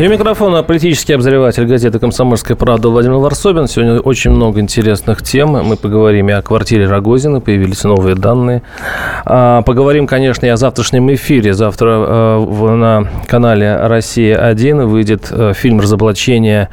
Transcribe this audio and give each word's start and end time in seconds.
И 0.00 0.06
у 0.06 0.10
микрофона 0.10 0.62
политический 0.62 1.12
обозреватель 1.12 1.66
газеты 1.66 1.98
«Комсомольская 1.98 2.56
правда» 2.56 2.88
Владимир 2.88 3.16
Варсобин. 3.16 3.68
Сегодня 3.68 4.00
очень 4.00 4.30
много 4.30 4.58
интересных 4.58 5.22
тем. 5.22 5.50
Мы 5.50 5.76
поговорим 5.76 6.30
и 6.30 6.32
о 6.32 6.40
квартире 6.40 6.86
Рогозина, 6.86 7.42
появились 7.42 7.84
новые 7.84 8.14
данные. 8.14 8.62
А, 9.26 9.60
поговорим, 9.60 10.06
конечно, 10.06 10.46
и 10.46 10.48
о 10.48 10.56
завтрашнем 10.56 11.12
эфире. 11.12 11.52
Завтра 11.52 11.88
а, 11.90 12.74
на 12.76 13.08
канале 13.26 13.76
«Россия-1» 13.76 14.86
выйдет 14.86 15.28
а, 15.30 15.52
фильм 15.52 15.80
разоблачения 15.80 16.70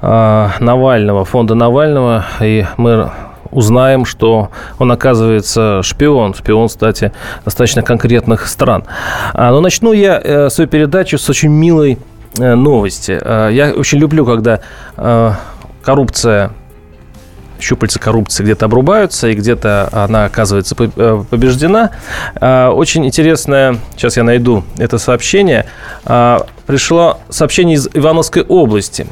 Навального, 0.00 1.26
фонда 1.26 1.54
Навального. 1.54 2.24
И 2.40 2.64
мы 2.78 3.10
узнаем, 3.50 4.06
что 4.06 4.48
он 4.78 4.90
оказывается 4.90 5.82
шпион. 5.82 6.32
Шпион, 6.32 6.68
кстати, 6.68 7.12
достаточно 7.44 7.82
конкретных 7.82 8.46
стран. 8.46 8.84
Но 9.34 9.60
начну 9.60 9.92
я 9.92 10.18
э, 10.24 10.48
свою 10.48 10.68
передачу 10.68 11.18
с 11.18 11.28
очень 11.28 11.50
милой 11.50 11.98
Э, 11.98 12.09
новости. 12.36 13.18
Э, 13.20 13.50
я 13.52 13.72
очень 13.72 13.98
люблю, 13.98 14.24
когда 14.24 14.60
э, 14.96 15.32
коррупция 15.82 16.52
щупальца 17.60 17.98
коррупции 17.98 18.42
где-то 18.42 18.64
обрубаются, 18.64 19.28
и 19.28 19.34
где-то 19.34 19.90
она 19.92 20.24
оказывается 20.24 20.74
побеждена. 20.74 21.90
Очень 22.40 23.04
интересное, 23.04 23.76
сейчас 23.94 24.16
я 24.16 24.22
найду 24.22 24.64
это 24.78 24.96
сообщение, 24.96 25.66
пришло 26.66 27.18
сообщение 27.28 27.76
из 27.76 27.86
Ивановской 27.92 28.44
области. 28.44 29.06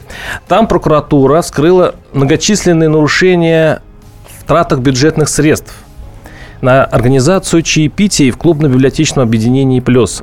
Там 0.49 0.67
прокуратура 0.67 1.43
скрыла 1.43 1.95
многочисленные 2.15 2.89
нарушения 2.89 3.83
в 4.39 4.45
тратах 4.45 4.79
бюджетных 4.79 5.29
средств 5.29 5.75
на 6.61 6.85
организацию 6.85 7.63
чаепития 7.63 8.33
в 8.33 8.39
клубно-библиотечном 8.39 9.25
объединении 9.25 9.81
«Плюс». 9.81 10.23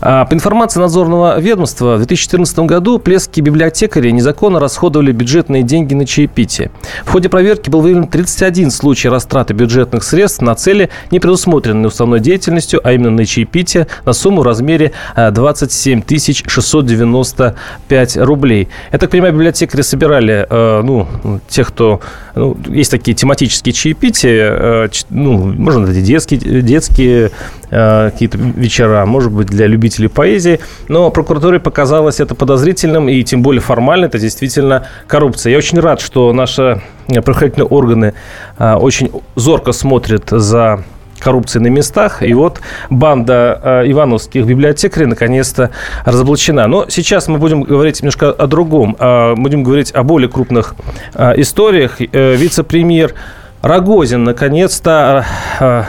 А, 0.00 0.24
по 0.24 0.34
информации 0.34 0.80
надзорного 0.80 1.38
ведомства, 1.38 1.94
в 1.94 1.98
2014 1.98 2.58
году 2.60 2.98
плесские 2.98 3.44
библиотекари 3.44 4.10
незаконно 4.10 4.60
расходовали 4.60 5.12
бюджетные 5.12 5.62
деньги 5.62 5.94
на 5.94 6.06
чаепитие. 6.06 6.70
В 7.04 7.10
ходе 7.10 7.28
проверки 7.28 7.70
был 7.70 7.80
выявлен 7.80 8.08
31 8.08 8.70
случай 8.70 9.08
растраты 9.08 9.54
бюджетных 9.54 10.04
средств 10.04 10.42
на 10.42 10.54
цели, 10.54 10.90
не 11.10 11.20
предусмотренные 11.20 11.88
уставной 11.88 12.20
деятельностью, 12.20 12.80
а 12.82 12.92
именно 12.92 13.10
на 13.10 13.26
чаепитие 13.26 13.86
на 14.04 14.12
сумму 14.12 14.42
в 14.42 14.44
размере 14.44 14.92
27 15.16 16.00
а, 16.00 16.50
695 16.50 18.16
рублей. 18.18 18.68
Я 18.92 18.98
так 18.98 19.10
понимаю, 19.10 19.32
библиотекари 19.32 19.82
собирали, 19.82 20.46
а, 20.48 20.82
ну, 20.82 21.06
тех, 21.48 21.68
кто... 21.68 22.00
Ну, 22.34 22.56
есть 22.66 22.90
такие 22.90 23.14
тематические 23.14 23.72
чаепития, 23.72 24.90
ну, 25.10 25.52
можно 25.52 25.86
детские, 25.86 26.62
детские 26.62 27.30
какие-то 27.74 28.38
вечера, 28.38 29.04
может 29.04 29.32
быть, 29.32 29.48
для 29.48 29.66
любителей 29.66 30.08
поэзии. 30.08 30.60
Но 30.88 31.10
прокуратуре 31.10 31.58
показалось 31.58 32.20
это 32.20 32.34
подозрительным, 32.34 33.08
и 33.08 33.22
тем 33.22 33.42
более 33.42 33.60
формально 33.60 34.06
это 34.06 34.18
действительно 34.18 34.86
коррупция. 35.06 35.52
Я 35.52 35.58
очень 35.58 35.80
рад, 35.80 36.00
что 36.00 36.32
наши 36.32 36.80
правоохранительные 37.06 37.66
органы 37.66 38.14
а, 38.58 38.78
очень 38.78 39.10
зорко 39.34 39.72
смотрят 39.72 40.30
за 40.30 40.84
коррупции 41.18 41.58
на 41.58 41.68
местах. 41.68 42.22
И 42.22 42.34
вот 42.34 42.60
банда 42.90 43.60
э, 43.62 43.90
ивановских 43.90 44.44
библиотекарей 44.44 45.06
наконец-то 45.06 45.70
разоблачена. 46.04 46.66
Но 46.66 46.86
сейчас 46.88 47.28
мы 47.28 47.38
будем 47.38 47.62
говорить 47.62 48.02
немножко 48.02 48.30
о 48.30 48.46
другом. 48.46 48.94
Э, 48.98 49.34
будем 49.34 49.62
говорить 49.62 49.90
о 49.94 50.02
более 50.02 50.28
крупных 50.28 50.74
э, 51.14 51.40
историях. 51.40 52.00
Э, 52.00 52.34
вице-премьер 52.36 53.14
Рогозин 53.62 54.24
наконец-то 54.24 55.24
э, 55.60 55.82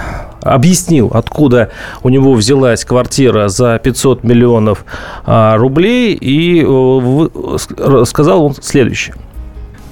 объяснил, 0.45 1.11
откуда 1.13 1.72
у 2.03 2.09
него 2.09 2.33
взялась 2.33 2.85
квартира 2.85 3.47
за 3.47 3.79
500 3.79 4.23
миллионов 4.23 4.85
а, 5.25 5.57
рублей, 5.57 6.13
и 6.13 6.63
э, 6.66 8.06
сказал 8.06 8.45
он 8.45 8.56
следующее. 8.61 9.16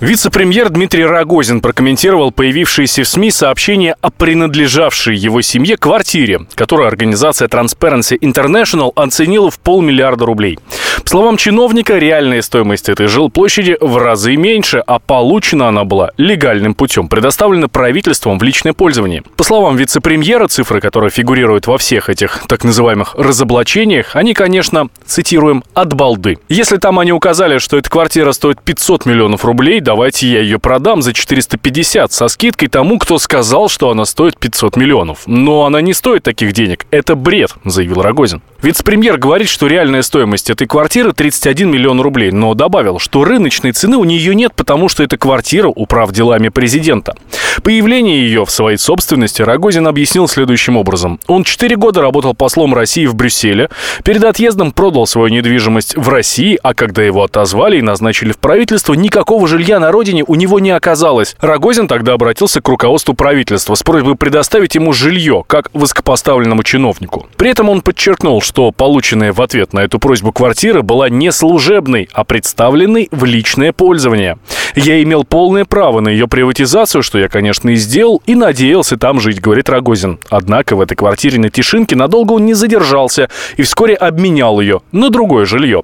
Вице-премьер 0.03 0.69
Дмитрий 0.69 1.05
Рогозин 1.05 1.61
прокомментировал 1.61 2.33
появившиеся 2.33 3.03
в 3.03 3.07
СМИ 3.07 3.31
сообщения 3.31 3.95
о 4.01 4.11
принадлежавшей 4.11 5.15
его 5.15 5.41
семье 5.41 5.77
квартире, 5.77 6.41
которую 6.55 6.89
организация 6.89 7.47
Transparency 7.47 8.19
International 8.19 8.91
оценила 8.95 9.49
в 9.49 9.59
полмиллиарда 9.59 10.25
рублей. 10.25 10.59
По 11.01 11.09
словам 11.09 11.37
чиновника, 11.37 11.97
реальная 11.97 12.41
стоимость 12.41 12.89
этой 12.89 13.07
жилплощади 13.07 13.77
в 13.79 13.97
разы 13.97 14.35
меньше, 14.35 14.83
а 14.85 14.99
получена 14.99 15.69
она 15.69 15.85
была 15.85 16.11
легальным 16.17 16.75
путем, 16.75 17.07
предоставлена 17.07 17.69
правительством 17.69 18.37
в 18.37 18.43
личное 18.43 18.73
пользование. 18.73 19.23
По 19.37 19.43
словам 19.43 19.77
вице-премьера, 19.77 20.47
цифры, 20.47 20.81
которые 20.81 21.11
фигурируют 21.11 21.67
во 21.67 21.77
всех 21.77 22.09
этих 22.09 22.43
так 22.47 22.65
называемых 22.65 23.15
разоблачениях, 23.15 24.15
они, 24.15 24.33
конечно, 24.33 24.89
цитируем, 25.05 25.63
от 25.73 25.93
балды. 25.93 26.39
Если 26.49 26.77
там 26.77 26.99
они 26.99 27.13
указали, 27.13 27.57
что 27.57 27.77
эта 27.77 27.89
квартира 27.89 28.31
стоит 28.33 28.61
500 28.61 29.05
миллионов 29.05 29.45
рублей, 29.45 29.79
да 29.79 29.93
давайте 29.93 30.27
я 30.27 30.41
ее 30.41 30.57
продам 30.57 31.03
за 31.03 31.13
450 31.13 32.11
со 32.11 32.27
скидкой 32.27 32.67
тому, 32.67 32.97
кто 32.97 33.19
сказал, 33.19 33.69
что 33.69 33.91
она 33.91 34.05
стоит 34.05 34.39
500 34.39 34.75
миллионов. 34.75 35.19
Но 35.27 35.65
она 35.65 35.81
не 35.81 35.93
стоит 35.93 36.23
таких 36.23 36.51
денег. 36.53 36.87
Это 36.89 37.13
бред, 37.13 37.53
заявил 37.63 38.01
Рогозин. 38.01 38.41
Вице-премьер 38.63 39.19
говорит, 39.19 39.49
что 39.49 39.67
реальная 39.67 40.01
стоимость 40.01 40.49
этой 40.49 40.65
квартиры 40.65 40.82
31 41.13 41.71
миллион 41.71 42.01
рублей, 42.01 42.31
но 42.31 42.53
добавил, 42.53 42.99
что 42.99 43.23
рыночной 43.23 43.71
цены 43.71 43.97
у 43.97 44.03
нее 44.03 44.35
нет, 44.35 44.53
потому 44.55 44.89
что 44.89 45.03
это 45.03 45.17
квартира 45.17 45.67
управ 45.67 46.11
делами 46.11 46.49
президента. 46.49 47.15
Появление 47.63 48.25
ее 48.25 48.45
в 48.45 48.51
своей 48.51 48.77
собственности 48.77 49.41
Рогозин 49.41 49.87
объяснил 49.87 50.27
следующим 50.27 50.75
образом. 50.75 51.19
Он 51.27 51.43
4 51.43 51.75
года 51.75 52.01
работал 52.01 52.33
послом 52.33 52.73
России 52.73 53.05
в 53.05 53.15
Брюсселе, 53.15 53.69
перед 54.03 54.23
отъездом 54.23 54.71
продал 54.71 55.05
свою 55.05 55.29
недвижимость 55.29 55.95
в 55.95 56.09
России, 56.09 56.59
а 56.63 56.73
когда 56.73 57.03
его 57.03 57.23
отозвали 57.23 57.77
и 57.77 57.81
назначили 57.81 58.31
в 58.31 58.37
правительство, 58.37 58.93
никакого 58.93 59.47
жилья 59.47 59.79
на 59.79 59.91
родине 59.91 60.23
у 60.25 60.35
него 60.35 60.59
не 60.59 60.71
оказалось. 60.71 61.35
Рогозин 61.39 61.87
тогда 61.87 62.13
обратился 62.13 62.61
к 62.61 62.67
руководству 62.67 63.13
правительства 63.13 63.75
с 63.75 63.83
просьбой 63.83 64.15
предоставить 64.15 64.75
ему 64.75 64.93
жилье, 64.93 65.43
как 65.45 65.69
высокопоставленному 65.73 66.63
чиновнику. 66.63 67.27
При 67.37 67.49
этом 67.49 67.69
он 67.69 67.81
подчеркнул, 67.81 68.41
что 68.41 68.71
полученная 68.71 69.33
в 69.33 69.41
ответ 69.41 69.73
на 69.73 69.81
эту 69.81 69.99
просьбу 69.99 70.31
квартира 70.31 70.72
была 70.81 71.09
не 71.09 71.31
служебной, 71.31 72.09
а 72.13 72.23
представленной 72.23 73.07
в 73.11 73.23
личное 73.25 73.71
пользование. 73.71 74.37
Я 74.75 75.01
имел 75.03 75.23
полное 75.23 75.65
право 75.65 75.99
на 75.99 76.09
ее 76.09 76.27
приватизацию, 76.27 77.03
что 77.03 77.19
я, 77.19 77.29
конечно, 77.29 77.69
и 77.69 77.75
сделал, 77.75 78.21
и 78.25 78.35
надеялся 78.35 78.97
там 78.97 79.19
жить, 79.19 79.39
говорит 79.39 79.69
Рогозин. 79.69 80.19
Однако 80.29 80.75
в 80.75 80.81
этой 80.81 80.95
квартире 80.95 81.39
на 81.39 81.49
Тишинке 81.49 81.95
надолго 81.95 82.33
он 82.33 82.45
не 82.45 82.53
задержался 82.53 83.29
и 83.57 83.61
вскоре 83.61 83.93
обменял 83.93 84.59
ее 84.59 84.81
на 84.91 85.09
другое 85.09 85.45
жилье. 85.45 85.83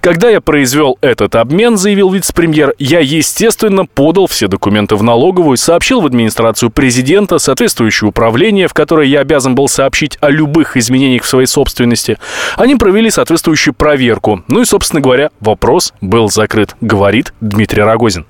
Когда 0.00 0.28
я 0.28 0.40
произвел 0.40 0.98
этот 1.00 1.36
обмен, 1.36 1.76
заявил 1.76 2.10
вице-премьер, 2.10 2.74
я, 2.78 2.98
естественно, 2.98 3.86
подал 3.86 4.26
все 4.26 4.48
документы 4.48 4.96
в 4.96 5.02
налоговую, 5.02 5.56
сообщил 5.56 6.00
в 6.00 6.06
администрацию 6.06 6.70
президента, 6.70 7.38
соответствующее 7.38 8.08
управление, 8.08 8.68
в 8.68 8.74
которое 8.74 9.06
я 9.06 9.20
обязан 9.20 9.54
был 9.54 9.68
сообщить 9.68 10.18
о 10.20 10.30
любых 10.30 10.76
изменениях 10.76 11.22
в 11.22 11.28
своей 11.28 11.46
собственности. 11.46 12.18
Они 12.56 12.74
провели 12.74 13.10
соответствующую 13.10 13.74
проверку. 13.74 14.42
Ну 14.48 14.62
и, 14.62 14.64
собственно 14.64 15.00
говоря, 15.00 15.30
вопрос 15.40 15.92
был 16.00 16.28
закрыт, 16.28 16.74
говорит 16.80 17.32
Дмитрий 17.40 17.82
Рогозин. 17.82 18.26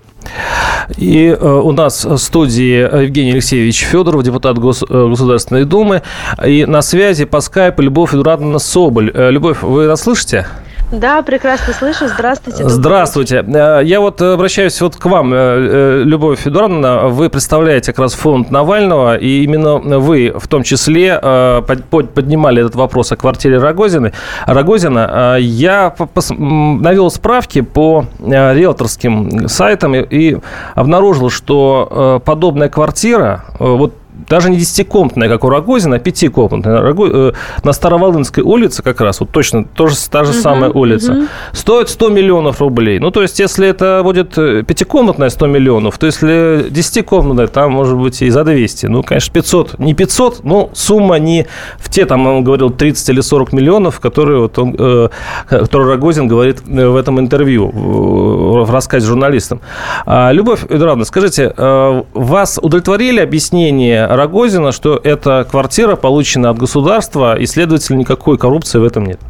И 0.96 1.26
э, 1.28 1.46
у 1.46 1.72
нас 1.72 2.04
в 2.04 2.18
студии 2.18 3.02
Евгений 3.02 3.32
Алексеевич 3.32 3.80
Федоров, 3.80 4.22
депутат 4.22 4.56
э, 4.58 4.60
Государственной 4.60 5.64
Думы. 5.64 6.02
И 6.46 6.64
на 6.64 6.82
связи 6.82 7.24
по 7.24 7.40
скайпу 7.40 7.82
Любовь 7.82 8.14
Эдуардовна 8.14 8.58
Соболь. 8.58 9.10
Э, 9.12 9.30
Любовь, 9.30 9.62
вы 9.62 9.86
нас 9.86 10.02
слышите? 10.02 10.46
Да, 10.92 11.22
прекрасно 11.22 11.72
слышу. 11.72 12.06
Здравствуйте. 12.06 12.68
Здравствуйте. 12.68 13.44
Э, 13.48 13.80
я 13.82 14.00
вот 14.00 14.20
обращаюсь 14.20 14.78
вот 14.82 14.96
к 14.96 15.06
вам, 15.06 15.32
э, 15.32 15.36
э, 15.38 16.02
Любовь 16.04 16.40
Федоровна. 16.40 17.08
Вы 17.08 17.30
представляете 17.30 17.92
как 17.92 18.00
раз 18.00 18.12
фонд 18.12 18.50
Навального, 18.50 19.16
и 19.16 19.42
именно 19.42 19.78
вы 19.78 20.34
в 20.36 20.46
том 20.48 20.62
числе 20.62 21.18
поднимали 21.22 22.60
этот 22.60 22.74
вопрос 22.74 23.10
о 23.10 23.16
квартире 23.16 23.56
Рогозины. 23.58 24.12
Рогозина. 24.46 25.36
Я 25.40 25.94
навел 26.28 27.10
справки 27.10 27.62
по 27.62 28.04
риэлторским 28.20 29.48
сайтам 29.48 29.94
и 29.94 30.36
обнаружил, 30.74 31.30
что 31.30 32.20
подобная 32.24 32.68
квартира, 32.68 33.44
вот 33.58 33.94
даже 34.28 34.50
не 34.50 34.56
десятикомнатная, 34.56 35.28
как 35.28 35.44
у 35.44 35.48
Рогозина, 35.48 35.96
а 35.96 35.98
пятикомнатная. 35.98 36.94
Э, 36.94 37.32
на 37.62 37.72
Староволынской 37.72 38.42
улице 38.42 38.82
как 38.82 39.00
раз, 39.00 39.20
вот 39.20 39.30
точно 39.30 39.64
тоже 39.64 39.96
та 40.10 40.24
же 40.24 40.32
самая 40.32 40.70
улица, 40.70 41.28
стоит 41.52 41.88
100 41.88 42.08
миллионов 42.10 42.60
рублей. 42.60 42.98
Ну, 42.98 43.10
то 43.10 43.22
есть, 43.22 43.38
если 43.38 43.68
это 43.68 44.00
будет 44.04 44.36
э, 44.38 44.62
пятикомнатная 44.62 45.30
100 45.30 45.46
миллионов, 45.46 45.98
то 45.98 46.06
если 46.06 46.66
десятикомнатная, 46.70 47.46
там, 47.46 47.72
может 47.72 47.96
быть, 47.96 48.22
и 48.22 48.30
за 48.30 48.44
200. 48.44 48.86
Ну, 48.86 49.02
конечно, 49.02 49.32
500. 49.32 49.78
Не 49.78 49.94
500, 49.94 50.44
но 50.44 50.70
сумма 50.72 51.18
не 51.18 51.46
в 51.78 51.90
те, 51.90 52.06
там, 52.06 52.26
он 52.26 52.44
говорил, 52.44 52.70
30 52.70 53.08
или 53.10 53.20
40 53.20 53.52
миллионов, 53.52 54.00
которые, 54.00 54.40
вот 54.40 54.58
он, 54.58 54.74
э, 54.78 55.08
которые 55.48 55.90
Рогозин 55.90 56.28
говорит 56.28 56.62
э, 56.66 56.88
в 56.88 56.96
этом 56.96 57.20
интервью, 57.20 57.70
в 57.72 58.70
рассказе 58.70 59.06
журналистам. 59.06 59.60
А, 60.06 60.30
Любовь 60.32 60.64
Эдуардовна, 60.64 61.04
скажите, 61.04 61.52
вас 61.56 62.58
удовлетворили 62.60 63.20
объяснение 63.20 64.06
Рогозина, 64.16 64.72
что 64.72 65.00
эта 65.02 65.46
квартира 65.50 65.96
получена 65.96 66.50
от 66.50 66.58
государства, 66.58 67.38
и, 67.38 67.46
следовательно, 67.46 67.98
никакой 67.98 68.38
коррупции 68.38 68.78
в 68.78 68.84
этом 68.84 69.04
нет? 69.04 69.20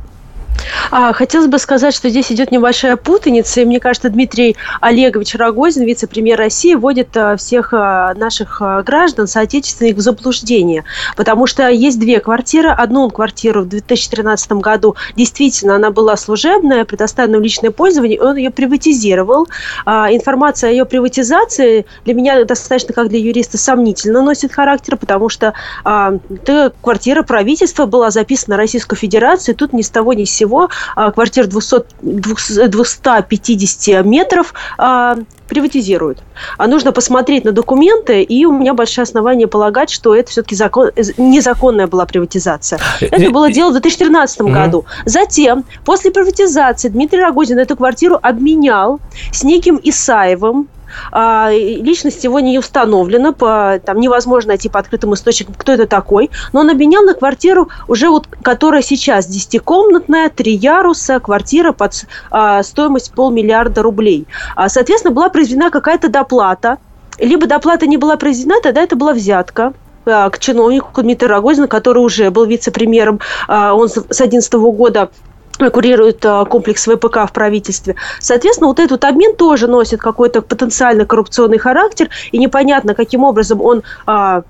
А, 0.91 1.13
хотелось 1.13 1.49
бы 1.49 1.59
сказать, 1.59 1.95
что 1.95 2.09
здесь 2.09 2.31
идет 2.31 2.51
небольшая 2.51 2.97
путаница, 2.97 3.61
и 3.61 3.65
мне 3.65 3.81
кажется, 3.81 4.11
Дмитрий 4.11 4.57
Олегович 4.81 5.35
Рогозин, 5.35 5.85
вице-премьер 5.85 6.39
России, 6.39 6.75
вводит 6.75 7.17
а, 7.17 7.37
всех 7.37 7.73
а, 7.73 8.13
наших 8.15 8.61
а, 8.61 8.83
граждан, 8.83 9.27
соотечественных 9.27 9.97
в 9.97 10.01
заблуждение, 10.01 10.85
потому 11.17 11.47
что 11.47 11.69
есть 11.69 11.99
две 11.99 12.21
квартиры. 12.21 12.69
Одну 12.69 13.09
квартиру 13.11 13.63
в 13.63 13.69
2013 13.69 14.53
году 14.53 14.97
действительно 15.17 15.77
она 15.77 15.91
была 15.91 16.17
служебная, 16.17 16.85
предоставлена 16.85 17.39
в 17.39 17.43
личное 17.43 17.71
пользование, 17.71 18.21
он 18.21 18.37
ее 18.37 18.51
приватизировал. 18.51 19.49
Информация 19.87 20.69
о 20.69 20.73
ее 20.73 20.85
приватизации 20.85 21.87
для 22.05 22.15
меня 22.15 22.45
достаточно, 22.45 22.93
как 22.93 23.09
для 23.09 23.19
юриста, 23.19 23.59
сомнительно 23.59 24.23
носит 24.23 24.53
характер, 24.53 24.97
потому 24.97 25.29
что 25.29 25.55
эта 25.85 26.73
квартира 26.81 27.23
правительства 27.23 27.87
была 27.87 28.11
записана 28.11 28.57
Российской 28.57 28.97
Федерации, 28.97 29.53
тут 29.53 29.73
ни 29.73 29.83
с 29.83 29.91
того 29.91 30.13
ни 30.13 30.25
с 30.25 30.31
сего 30.31 30.52
всего 30.53 30.69
квартир 31.13 31.47
200, 31.47 32.69
250 32.69 34.05
метров 34.05 34.55
а, 34.79 35.17
приватизируют. 35.49 36.19
А 36.59 36.67
нужно 36.67 36.93
посмотреть 36.93 37.45
на 37.45 37.53
документы, 37.53 38.23
и 38.23 38.45
у 38.45 38.53
меня 38.53 38.75
большое 38.75 39.05
основание 39.05 39.47
полагать, 39.47 39.91
что 39.91 40.15
это 40.15 40.31
все-таки 40.31 40.55
закон, 40.55 40.91
незаконная 41.17 41.87
была 41.87 42.07
приватизация. 42.07 42.79
Это 43.01 43.31
было 43.31 43.51
дело 43.51 43.71
в 43.71 43.73
2013 43.73 44.41
mm 44.41 44.53
году. 44.53 44.85
Затем, 45.05 45.65
после 45.85 46.11
приватизации, 46.11 46.89
Дмитрий 46.89 47.21
Рогозин 47.21 47.59
эту 47.59 47.77
квартиру 47.77 48.19
обменял 48.23 49.01
с 49.33 49.43
неким 49.43 49.81
Исаевым, 49.83 50.69
личность 51.13 52.25
его 52.25 52.41
не 52.41 52.59
установлена, 52.59 53.33
по, 53.33 53.81
там 53.85 54.01
невозможно 54.01 54.49
найти 54.49 54.69
по 54.69 54.79
открытым 54.79 55.15
источникам, 55.15 55.55
кто 55.57 55.73
это 55.73 55.87
такой, 55.87 56.31
но 56.53 56.61
он 56.61 56.71
обменял 56.71 57.03
на 57.03 57.15
квартиру 57.15 57.69
уже 57.89 58.09
вот, 58.09 58.29
которая 58.43 58.83
сейчас 58.83 59.27
десятикомнатная, 59.27 60.29
три 60.29 60.55
яруса, 60.55 61.21
квартира 61.21 61.73
под 61.73 62.07
а, 62.31 62.63
стоимость 62.63 63.13
полмиллиарда 63.13 63.83
рублей. 63.83 64.27
А, 64.57 64.69
соответственно, 64.69 65.15
была 65.15 65.29
произведена 65.29 65.71
какая-то 65.71 66.09
доплата, 66.09 66.79
либо 67.19 67.47
доплата 67.47 67.87
не 67.87 67.97
была 67.97 68.17
произведена, 68.17 68.61
тогда 68.63 68.83
это 68.83 68.97
была 68.97 69.13
взятка 69.13 69.73
а, 70.05 70.31
к 70.31 70.39
чиновнику 70.39 71.03
Дмитрию 71.03 71.31
Рогозину, 71.31 71.69
который 71.69 71.99
уже 71.99 72.31
был 72.31 72.45
вице-премьером, 72.45 73.21
а, 73.49 73.75
он 73.75 73.89
с 73.89 73.95
2011 73.95 74.53
года 74.55 75.11
курирует 75.59 76.25
а, 76.25 76.45
комплекс 76.45 76.87
ВПК 76.87 77.29
в 77.29 77.33
правительстве. 77.33 77.97
Соответственно, 78.21 78.69
вот 78.69 78.79
этот 78.79 79.05
обмен 79.05 79.37
тоже 79.37 79.67
носит 79.67 80.01
какой-то 80.01 80.43
потенциально 80.43 81.05
коррупционный 81.05 81.59
характер, 81.59 82.09
и 82.33 82.39
непонятно, 82.39 82.95
каким 82.95 83.25
образом 83.25 83.61
он 83.61 83.83
а, 84.07 84.43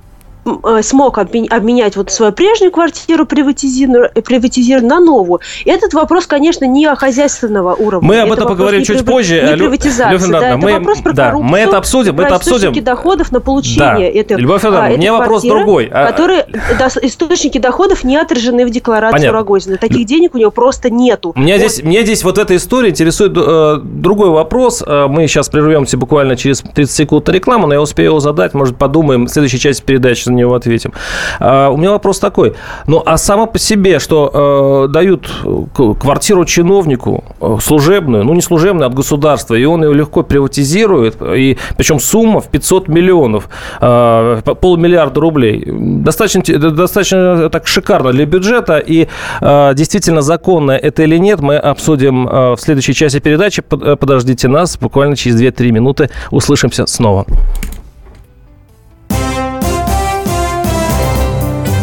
смог 0.83 1.19
обменять 1.19 1.97
вот 1.97 2.11
свою 2.11 2.33
прежнюю 2.33 2.73
квартиру 2.73 3.27
приватизированную, 3.27 4.11
приватизированную 4.13 4.89
на 4.89 5.01
новую. 5.01 5.41
И 5.65 5.71
этот 5.71 5.95
вопрос, 5.95 6.27
конечно, 6.27 6.65
не 6.65 6.93
хозяйственного 6.95 7.75
уровня. 7.75 8.09
Мы 8.09 8.21
об 8.21 8.33
этом 8.33 8.49
поговорим 8.49 8.83
чуть 8.83 8.99
при... 8.99 9.05
позже. 9.05 9.43
Не 9.43 9.57
приватизация, 9.57 10.13
Любовь 10.13 10.31
да, 10.31 10.49
это 10.49 10.57
мы, 10.59 10.73
вопрос 10.73 10.99
про 11.01 11.13
да, 11.13 11.27
коррупцию, 11.27 11.51
мы 11.51 11.59
это 11.59 11.77
обсудим, 11.79 12.15
мы 12.17 12.23
это 12.25 12.35
обсудим. 12.37 12.85
доходов 12.85 13.33
на 13.33 13.41
получение 13.41 14.13
да. 14.13 14.21
этой 14.21 14.37
Любовь 14.37 14.63
Федоровна, 14.63 14.89
а, 14.89 14.93
у 14.93 14.97
меня 14.97 15.13
вопрос 15.13 15.43
другой. 15.43 15.89
А... 15.93 16.07
Которые, 16.07 16.47
да, 16.79 16.89
источники 17.03 17.59
доходов 17.59 18.05
не 18.05 18.17
отражены 18.17 18.67
в 18.67 18.71
декларации 18.71 19.19
Понятно. 19.19 19.39
Рогозина. 19.39 19.77
Таких 19.77 20.07
денег 20.07 20.35
у 20.35 20.39
него 20.39 20.51
просто 20.51 20.91
нету. 20.91 21.33
Меня, 21.37 21.57
вот. 21.57 21.71
здесь, 21.71 21.85
меня 21.85 22.03
здесь 22.03 22.25
вот 22.25 22.39
эта 22.39 22.57
история 22.57 22.91
интересует 22.91 23.33
э, 23.37 23.81
другой 23.83 24.31
вопрос. 24.31 24.83
Э, 24.85 25.07
мы 25.09 25.27
сейчас 25.29 25.49
прервемся 25.49 25.97
буквально 25.97 26.37
через 26.37 26.61
30 26.61 26.95
секунд 26.95 27.27
на 27.27 27.33
рекламу, 27.33 27.67
но 27.67 27.75
я 27.75 27.81
успею 27.81 28.11
его 28.11 28.21
задать. 28.21 28.55
Может, 28.55 28.77
подумаем, 28.77 29.27
в 29.27 29.31
следующей 29.31 29.59
части 29.59 29.83
передачи 29.83 30.29
на 30.33 30.39
него 30.39 30.55
ответим. 30.55 30.93
А, 31.41 31.71
у 31.71 31.77
меня 31.77 31.91
вопрос 31.91 32.19
такой. 32.19 32.55
Ну, 32.87 33.03
а 33.05 33.17
само 33.17 33.47
по 33.47 33.59
себе, 33.59 33.99
что 33.99 34.87
э, 34.89 34.93
дают 34.93 35.31
квартиру 35.75 36.45
чиновнику 36.45 37.25
э, 37.41 37.57
служебную, 37.61 38.25
ну, 38.25 38.35
не 38.35 38.43
служебную, 38.43 38.87
а 38.87 38.89
от 38.89 38.95
государства, 38.95 39.55
и 39.55 39.65
он 39.65 39.85
ее 39.85 39.95
легко 39.95 40.23
приватизирует, 40.23 41.17
и 41.23 41.59
причем 41.77 42.01
сумма 42.01 42.41
в 42.41 42.49
500 42.49 42.89
миллионов, 42.89 43.49
э, 43.81 44.43
полмиллиарда 44.61 45.21
рублей, 45.21 45.65
достаточно, 45.67 46.43
достаточно 46.71 47.49
так 47.51 47.67
шикарно 47.67 48.13
для 48.13 48.27
бюджета, 48.27 48.79
и 48.79 49.09
э, 49.41 49.73
действительно 49.75 50.23
законно 50.23 50.73
это 50.73 51.03
или 51.03 51.19
нет, 51.19 51.41
мы 51.41 51.57
обсудим 51.57 52.29
э, 52.29 52.53
в 52.53 52.61
следующей 52.61 52.95
части 52.95 53.19
передачи. 53.19 53.63
Э, 53.71 53.97
подождите 53.97 54.49
нас, 54.49 54.77
буквально 54.77 55.17
через 55.17 55.41
2-3 55.41 55.71
минуты 55.71 56.11
услышимся 56.31 56.87
снова. 56.87 57.27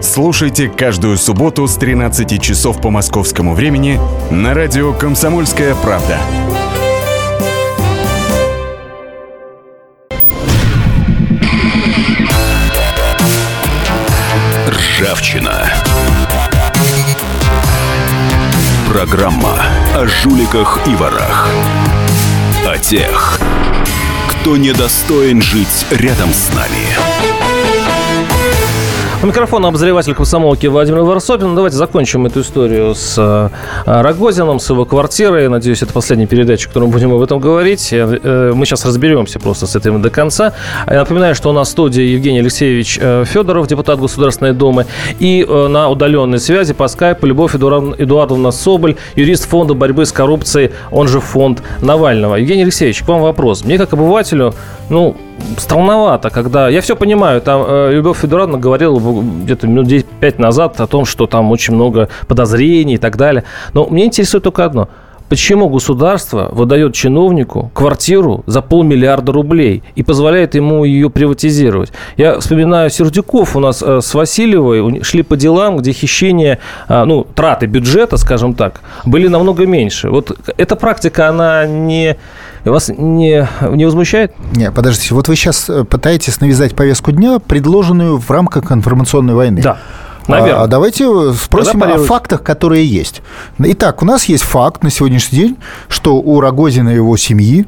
Слушайте 0.00 0.68
каждую 0.68 1.16
субботу 1.16 1.66
с 1.66 1.76
13 1.76 2.40
часов 2.40 2.80
по 2.80 2.90
московскому 2.90 3.54
времени 3.54 3.98
на 4.30 4.52
радио 4.54 4.92
«Комсомольская 4.92 5.74
правда». 5.74 6.18
Ржавчина. 14.68 15.70
Программа 18.88 19.62
о 19.94 20.06
жуликах 20.06 20.86
и 20.86 20.94
ворах. 20.94 21.48
О 22.66 22.78
тех, 22.78 23.40
кто 24.28 24.56
недостоин 24.56 25.40
жить 25.40 25.86
рядом 25.90 26.32
с 26.32 26.52
нами. 26.54 27.35
У 29.26 29.28
микрофона 29.28 29.66
обозреватель 29.66 30.14
комсомолки 30.14 30.68
Владимир 30.68 31.00
Варсобин. 31.00 31.48
Ну, 31.48 31.56
давайте 31.56 31.76
закончим 31.76 32.26
эту 32.26 32.42
историю 32.42 32.94
с 32.94 33.16
э, 33.18 33.48
Рогозином, 33.84 34.60
с 34.60 34.70
его 34.70 34.84
квартирой. 34.84 35.48
Надеюсь, 35.48 35.82
это 35.82 35.92
последняя 35.92 36.28
передача, 36.28 36.68
которую 36.68 36.90
мы 36.90 36.92
будем 36.92 37.12
об 37.12 37.20
этом 37.20 37.40
говорить. 37.40 37.92
Э, 37.92 38.20
э, 38.22 38.52
мы 38.54 38.64
сейчас 38.66 38.84
разберемся 38.84 39.40
просто 39.40 39.66
с 39.66 39.74
этим 39.74 40.00
до 40.00 40.10
конца. 40.10 40.52
Я 40.86 41.00
напоминаю, 41.00 41.34
что 41.34 41.50
у 41.50 41.52
нас 41.52 41.66
в 41.66 41.70
студии 41.72 42.02
Евгений 42.02 42.38
Алексеевич 42.38 43.00
Федоров, 43.24 43.66
депутат 43.66 43.98
Государственной 43.98 44.52
Думы, 44.52 44.86
и 45.18 45.44
на 45.44 45.88
удаленной 45.88 46.38
связи 46.38 46.72
по 46.72 46.86
скайпу 46.86 47.26
Любовь 47.26 47.56
Эдуардовна 47.56 48.52
Соболь, 48.52 48.94
юрист 49.16 49.48
фонда 49.48 49.74
борьбы 49.74 50.06
с 50.06 50.12
коррупцией, 50.12 50.70
он 50.92 51.08
же 51.08 51.18
фонд 51.18 51.64
Навального. 51.82 52.36
Евгений 52.36 52.62
Алексеевич, 52.62 53.02
к 53.02 53.08
вам 53.08 53.22
вопрос. 53.22 53.64
Мне, 53.64 53.76
как 53.76 53.92
обывателю, 53.92 54.54
ну, 54.88 55.16
странновато, 55.58 56.30
когда... 56.30 56.68
Я 56.68 56.80
все 56.80 56.96
понимаю, 56.96 57.40
там 57.40 57.64
э, 57.66 57.92
Любовь 57.92 58.18
Федоровна 58.18 58.58
говорила 58.58 58.98
где-то 59.44 59.66
минут 59.66 59.86
10-5 59.86 60.40
назад 60.40 60.80
о 60.80 60.86
том, 60.86 61.04
что 61.04 61.26
там 61.26 61.50
очень 61.50 61.74
много 61.74 62.08
подозрений 62.28 62.94
и 62.94 62.98
так 62.98 63.16
далее. 63.16 63.44
Но 63.74 63.86
мне 63.86 64.04
интересует 64.04 64.44
только 64.44 64.64
одно. 64.64 64.88
Почему 65.28 65.68
государство 65.68 66.48
выдает 66.52 66.94
чиновнику 66.94 67.70
квартиру 67.74 68.44
за 68.46 68.62
полмиллиарда 68.62 69.32
рублей 69.32 69.82
и 69.94 70.02
позволяет 70.02 70.54
ему 70.54 70.84
ее 70.84 71.10
приватизировать. 71.10 71.92
Я 72.16 72.38
вспоминаю 72.40 72.90
Сердюков 72.90 73.56
у 73.56 73.60
нас 73.60 73.82
э, 73.82 74.00
с 74.00 74.14
Васильевой 74.14 75.02
шли 75.02 75.22
по 75.22 75.36
делам, 75.36 75.78
где 75.78 75.92
хищение, 75.92 76.58
а, 76.88 77.04
ну, 77.04 77.26
траты 77.34 77.66
бюджета, 77.66 78.16
скажем 78.16 78.54
так, 78.54 78.80
были 79.04 79.28
намного 79.28 79.66
меньше. 79.66 80.10
Вот 80.10 80.36
эта 80.56 80.76
практика, 80.76 81.28
она 81.28 81.66
не 81.66 82.16
вас 82.64 82.88
не, 82.88 83.46
не 83.70 83.84
возмущает? 83.84 84.32
Не, 84.54 84.70
подождите, 84.70 85.14
вот 85.14 85.28
вы 85.28 85.36
сейчас 85.36 85.68
э, 85.70 85.84
пытаетесь 85.84 86.40
навязать 86.40 86.74
повестку 86.74 87.12
дня, 87.12 87.38
предложенную 87.38 88.18
в 88.18 88.30
рамках 88.30 88.72
информационной 88.72 89.34
войны. 89.34 89.62
Да. 89.62 89.78
Наверное. 90.28 90.62
А 90.62 90.66
давайте 90.66 91.32
спросим 91.34 91.82
о 91.82 91.98
фактах, 91.98 92.42
которые 92.42 92.86
есть. 92.86 93.22
Итак, 93.58 94.02
у 94.02 94.04
нас 94.04 94.24
есть 94.24 94.44
факт 94.44 94.82
на 94.82 94.90
сегодняшний 94.90 95.38
день, 95.38 95.56
что 95.88 96.16
у 96.16 96.40
Рогозина 96.40 96.90
и 96.90 96.94
его 96.96 97.16
семьи 97.16 97.66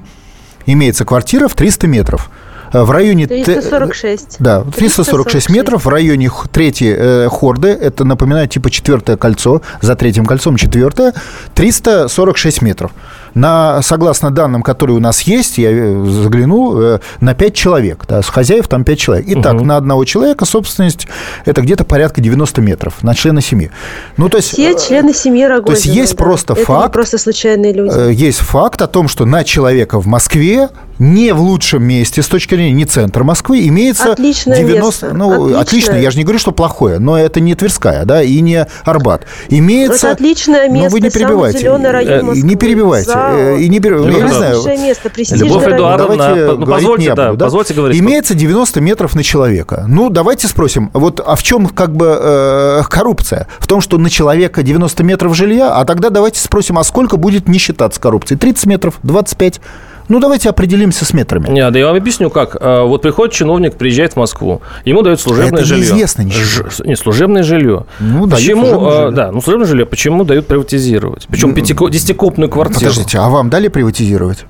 имеется 0.66 1.04
квартира 1.04 1.48
в 1.48 1.54
300 1.54 1.86
метров. 1.86 2.30
Э, 2.72 2.82
в 2.82 2.90
районе... 2.90 3.26
346. 3.26 4.36
Да, 4.38 4.60
346 4.62 4.76
346. 4.76 5.50
метров 5.50 5.84
в 5.84 5.88
районе 5.88 6.30
третьей 6.52 6.94
э, 6.96 7.28
хорды, 7.30 7.68
это 7.68 8.04
напоминает 8.04 8.50
типа 8.50 8.70
четвертое 8.70 9.16
кольцо, 9.16 9.62
за 9.80 9.96
третьим 9.96 10.26
кольцом 10.26 10.56
четвертое, 10.56 11.14
346 11.54 12.62
метров 12.62 12.92
на, 13.34 13.82
согласно 13.82 14.30
данным, 14.30 14.62
которые 14.62 14.96
у 14.96 15.00
нас 15.00 15.22
есть, 15.22 15.58
я 15.58 15.70
э, 15.70 16.04
заглянул, 16.04 16.80
э, 16.80 17.00
на 17.20 17.34
5 17.34 17.54
человек. 17.54 18.04
Да, 18.08 18.22
с 18.22 18.28
хозяев 18.28 18.68
там 18.68 18.84
5 18.84 18.98
человек. 18.98 19.26
Итак, 19.28 19.54
угу. 19.54 19.64
на 19.64 19.76
одного 19.76 20.04
человека 20.04 20.44
собственность 20.44 21.08
это 21.44 21.60
где-то 21.60 21.84
порядка 21.84 22.20
90 22.20 22.60
метров 22.60 23.02
на 23.02 23.14
члена 23.14 23.40
семьи. 23.40 23.70
Ну, 24.16 24.28
то 24.28 24.38
есть, 24.38 24.52
Все 24.52 24.72
э, 24.72 24.78
члены 24.78 25.14
семьи 25.14 25.44
Рогозина. 25.44 25.66
То 25.66 25.72
есть 25.72 25.86
есть 25.86 26.16
да. 26.16 26.24
просто 26.24 26.52
это 26.54 26.64
факт. 26.64 26.88
Не 26.88 26.92
просто 26.92 27.18
случайные 27.18 27.72
люди. 27.72 28.12
Есть 28.12 28.38
факт 28.38 28.82
о 28.82 28.86
том, 28.86 29.08
что 29.08 29.24
на 29.24 29.44
человека 29.44 30.00
в 30.00 30.06
Москве 30.06 30.68
не 30.98 31.32
в 31.32 31.40
лучшем 31.40 31.84
месте 31.84 32.22
с 32.22 32.26
точки 32.26 32.54
зрения 32.54 32.72
не 32.72 32.84
центра 32.84 33.22
Москвы 33.24 33.66
имеется 33.68 34.12
Отличное 34.12 34.58
90 34.58 35.06
место. 35.06 35.16
ну 35.16 35.30
отличное. 35.30 35.60
отлично 35.60 35.94
я 35.94 36.10
же 36.10 36.18
не 36.18 36.24
говорю 36.24 36.38
что 36.38 36.52
плохое 36.52 36.98
но 36.98 37.16
это 37.16 37.40
не 37.40 37.54
Тверская 37.54 38.04
да 38.04 38.22
и 38.22 38.40
не 38.40 38.66
Арбат 38.84 39.24
имеется 39.48 40.08
это 40.08 40.10
отличное 40.12 40.68
место 40.68 40.88
но 40.88 40.90
вы 40.90 41.00
не 41.00 41.10
перебивайте 41.10 41.70
район 41.70 42.32
не 42.32 42.56
перебивайте 42.56 43.12
Зал. 43.18 43.56
и 43.56 43.68
не 43.68 43.80
перебивайте 43.80 44.18
я 44.18 44.24
не 44.24 44.32
знаю. 44.32 44.78
Место 44.78 45.10
Любовь 45.36 45.66
Эдуардовна 45.66 46.56
ну, 46.56 46.66
позвольте 46.66 47.08
не 47.08 47.14
да, 47.14 47.26
буду, 47.26 47.38
да? 47.38 47.46
позвольте 47.46 47.74
говорить. 47.74 48.00
Имеется 48.00 48.34
90 48.34 48.80
метров 48.80 49.14
на 49.14 49.22
человека. 49.22 49.84
Ну 49.88 50.10
давайте 50.10 50.48
спросим 50.48 50.90
вот 50.92 51.20
а 51.24 51.34
в 51.36 51.42
чем 51.42 51.68
как 51.68 51.94
бы 51.94 52.18
э, 52.20 52.82
коррупция? 52.88 53.46
В 53.58 53.66
том 53.66 53.80
что 53.80 53.98
на 53.98 54.10
человека 54.10 54.62
90 54.62 55.02
метров 55.02 55.36
жилья 55.36 55.74
а 55.74 55.84
тогда 55.84 56.10
давайте 56.10 56.40
спросим 56.40 56.78
а 56.78 56.84
сколько 56.84 57.16
будет 57.16 57.48
не 57.48 57.58
считаться 57.58 58.00
коррупцией? 58.00 58.38
30 58.38 58.66
метров 58.66 58.94
25 59.02 59.60
ну, 60.08 60.20
давайте 60.20 60.48
определимся 60.48 61.04
с 61.04 61.12
метрами. 61.12 61.48
Нет, 61.48 61.72
да 61.72 61.78
я 61.78 61.86
вам 61.86 61.96
объясню, 61.96 62.30
как. 62.30 62.56
А, 62.60 62.84
вот 62.84 63.02
приходит 63.02 63.34
чиновник, 63.34 63.76
приезжает 63.76 64.14
в 64.14 64.16
Москву, 64.16 64.62
ему 64.84 65.02
дают 65.02 65.20
служебное 65.20 65.60
Это 65.60 65.64
жилье. 65.64 65.84
Это 65.84 65.92
неизвестно 65.92 66.22
ничего. 66.22 66.70
Ж... 66.70 66.80
Нет, 66.84 66.98
служебное 66.98 67.42
жилье. 67.42 67.86
Ну, 68.00 68.28
почему, 68.28 68.62
служебное 68.62 68.88
а, 68.88 68.96
жилье. 68.96 69.10
Да, 69.12 69.32
ну, 69.32 69.40
служебное 69.40 69.68
жилье 69.68 69.86
почему 69.86 70.24
дают 70.24 70.46
приватизировать? 70.46 71.26
Причем 71.28 71.54
пятико... 71.54 71.88
десятикопную 71.88 72.50
квартиру. 72.50 72.80
Подождите, 72.80 73.18
а 73.18 73.28
вам 73.28 73.50
дали 73.50 73.68
приватизировать? 73.68 74.46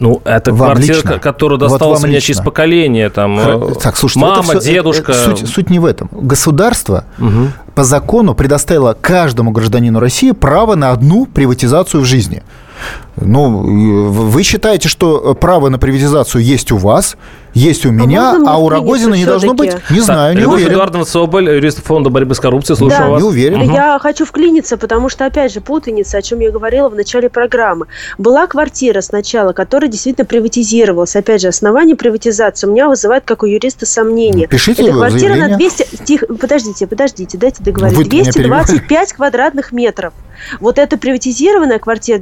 Ну, 0.00 0.20
это 0.24 0.52
вам 0.52 0.72
квартира, 0.72 0.96
лично? 0.96 1.18
которая 1.18 1.58
досталась 1.58 2.00
вот 2.00 2.08
мне 2.08 2.20
через 2.20 2.40
поколение. 2.40 3.10
Там, 3.10 3.38
э, 3.38 3.74
так, 3.80 3.96
слушайте, 3.96 4.26
мама, 4.26 4.42
все, 4.42 4.60
дедушка. 4.60 5.12
Суть, 5.12 5.48
суть 5.48 5.70
не 5.70 5.78
в 5.78 5.84
этом. 5.84 6.08
Государство 6.12 7.04
угу. 7.18 7.48
по 7.74 7.84
закону 7.84 8.34
предоставило 8.34 8.96
каждому 9.00 9.52
гражданину 9.52 10.00
России 10.00 10.32
право 10.32 10.74
на 10.74 10.90
одну 10.90 11.26
приватизацию 11.26 12.00
в 12.00 12.04
жизни. 12.04 12.42
Ну, 13.16 14.10
вы 14.10 14.42
считаете, 14.42 14.88
что 14.88 15.34
право 15.34 15.68
на 15.68 15.78
приватизацию 15.78 16.42
есть 16.42 16.72
у 16.72 16.76
вас, 16.76 17.16
есть 17.54 17.86
у 17.86 17.92
меня, 17.92 18.32
а, 18.32 18.54
а 18.54 18.58
у 18.58 18.68
Рогозина 18.68 19.14
не 19.14 19.24
должно 19.24 19.54
быть? 19.54 19.72
Не 19.88 19.98
так, 19.98 20.04
знаю, 20.04 20.34
не 20.34 20.40
Любовь 20.40 20.56
уверен. 20.56 20.72
Эдуардовна 20.72 21.04
Соболь, 21.06 21.48
юрист 21.48 21.84
фонда 21.84 22.10
борьбы 22.10 22.34
с 22.34 22.40
коррупцией, 22.40 22.76
слушаю 22.76 23.04
да. 23.04 23.10
вас. 23.10 23.22
Не 23.22 23.28
уверен. 23.28 23.60
Угу. 23.62 23.72
Я 23.72 23.98
хочу 24.00 24.26
вклиниться, 24.26 24.76
потому 24.76 25.08
что, 25.08 25.24
опять 25.24 25.52
же, 25.52 25.60
путаница, 25.60 26.18
о 26.18 26.22
чем 26.22 26.40
я 26.40 26.50
говорила 26.50 26.88
в 26.88 26.96
начале 26.96 27.30
программы. 27.30 27.86
Была 28.18 28.48
квартира 28.48 29.00
сначала, 29.00 29.52
которая 29.52 29.88
действительно 29.88 30.24
приватизировалась. 30.24 31.14
Опять 31.14 31.42
же, 31.42 31.48
основание 31.48 31.94
приватизации 31.94 32.66
у 32.66 32.72
меня 32.72 32.88
вызывает, 32.88 33.22
как 33.24 33.44
у 33.44 33.46
юриста, 33.46 33.86
сомнения. 33.86 34.48
Пишите 34.48 34.82
Это 34.82 34.92
квартира 34.92 35.34
заявление. 35.34 35.48
на 35.48 35.56
200... 35.56 36.04
Тихо, 36.04 36.26
подождите, 36.34 36.86
подождите, 36.88 37.38
дайте 37.38 37.62
договорить. 37.62 37.96
Вы 37.96 38.04
225 38.04 39.12
квадратных 39.12 39.70
метров. 39.70 40.12
Вот 40.60 40.78
эта 40.78 40.96
приватизированная 40.96 41.78
квартира 41.78 42.18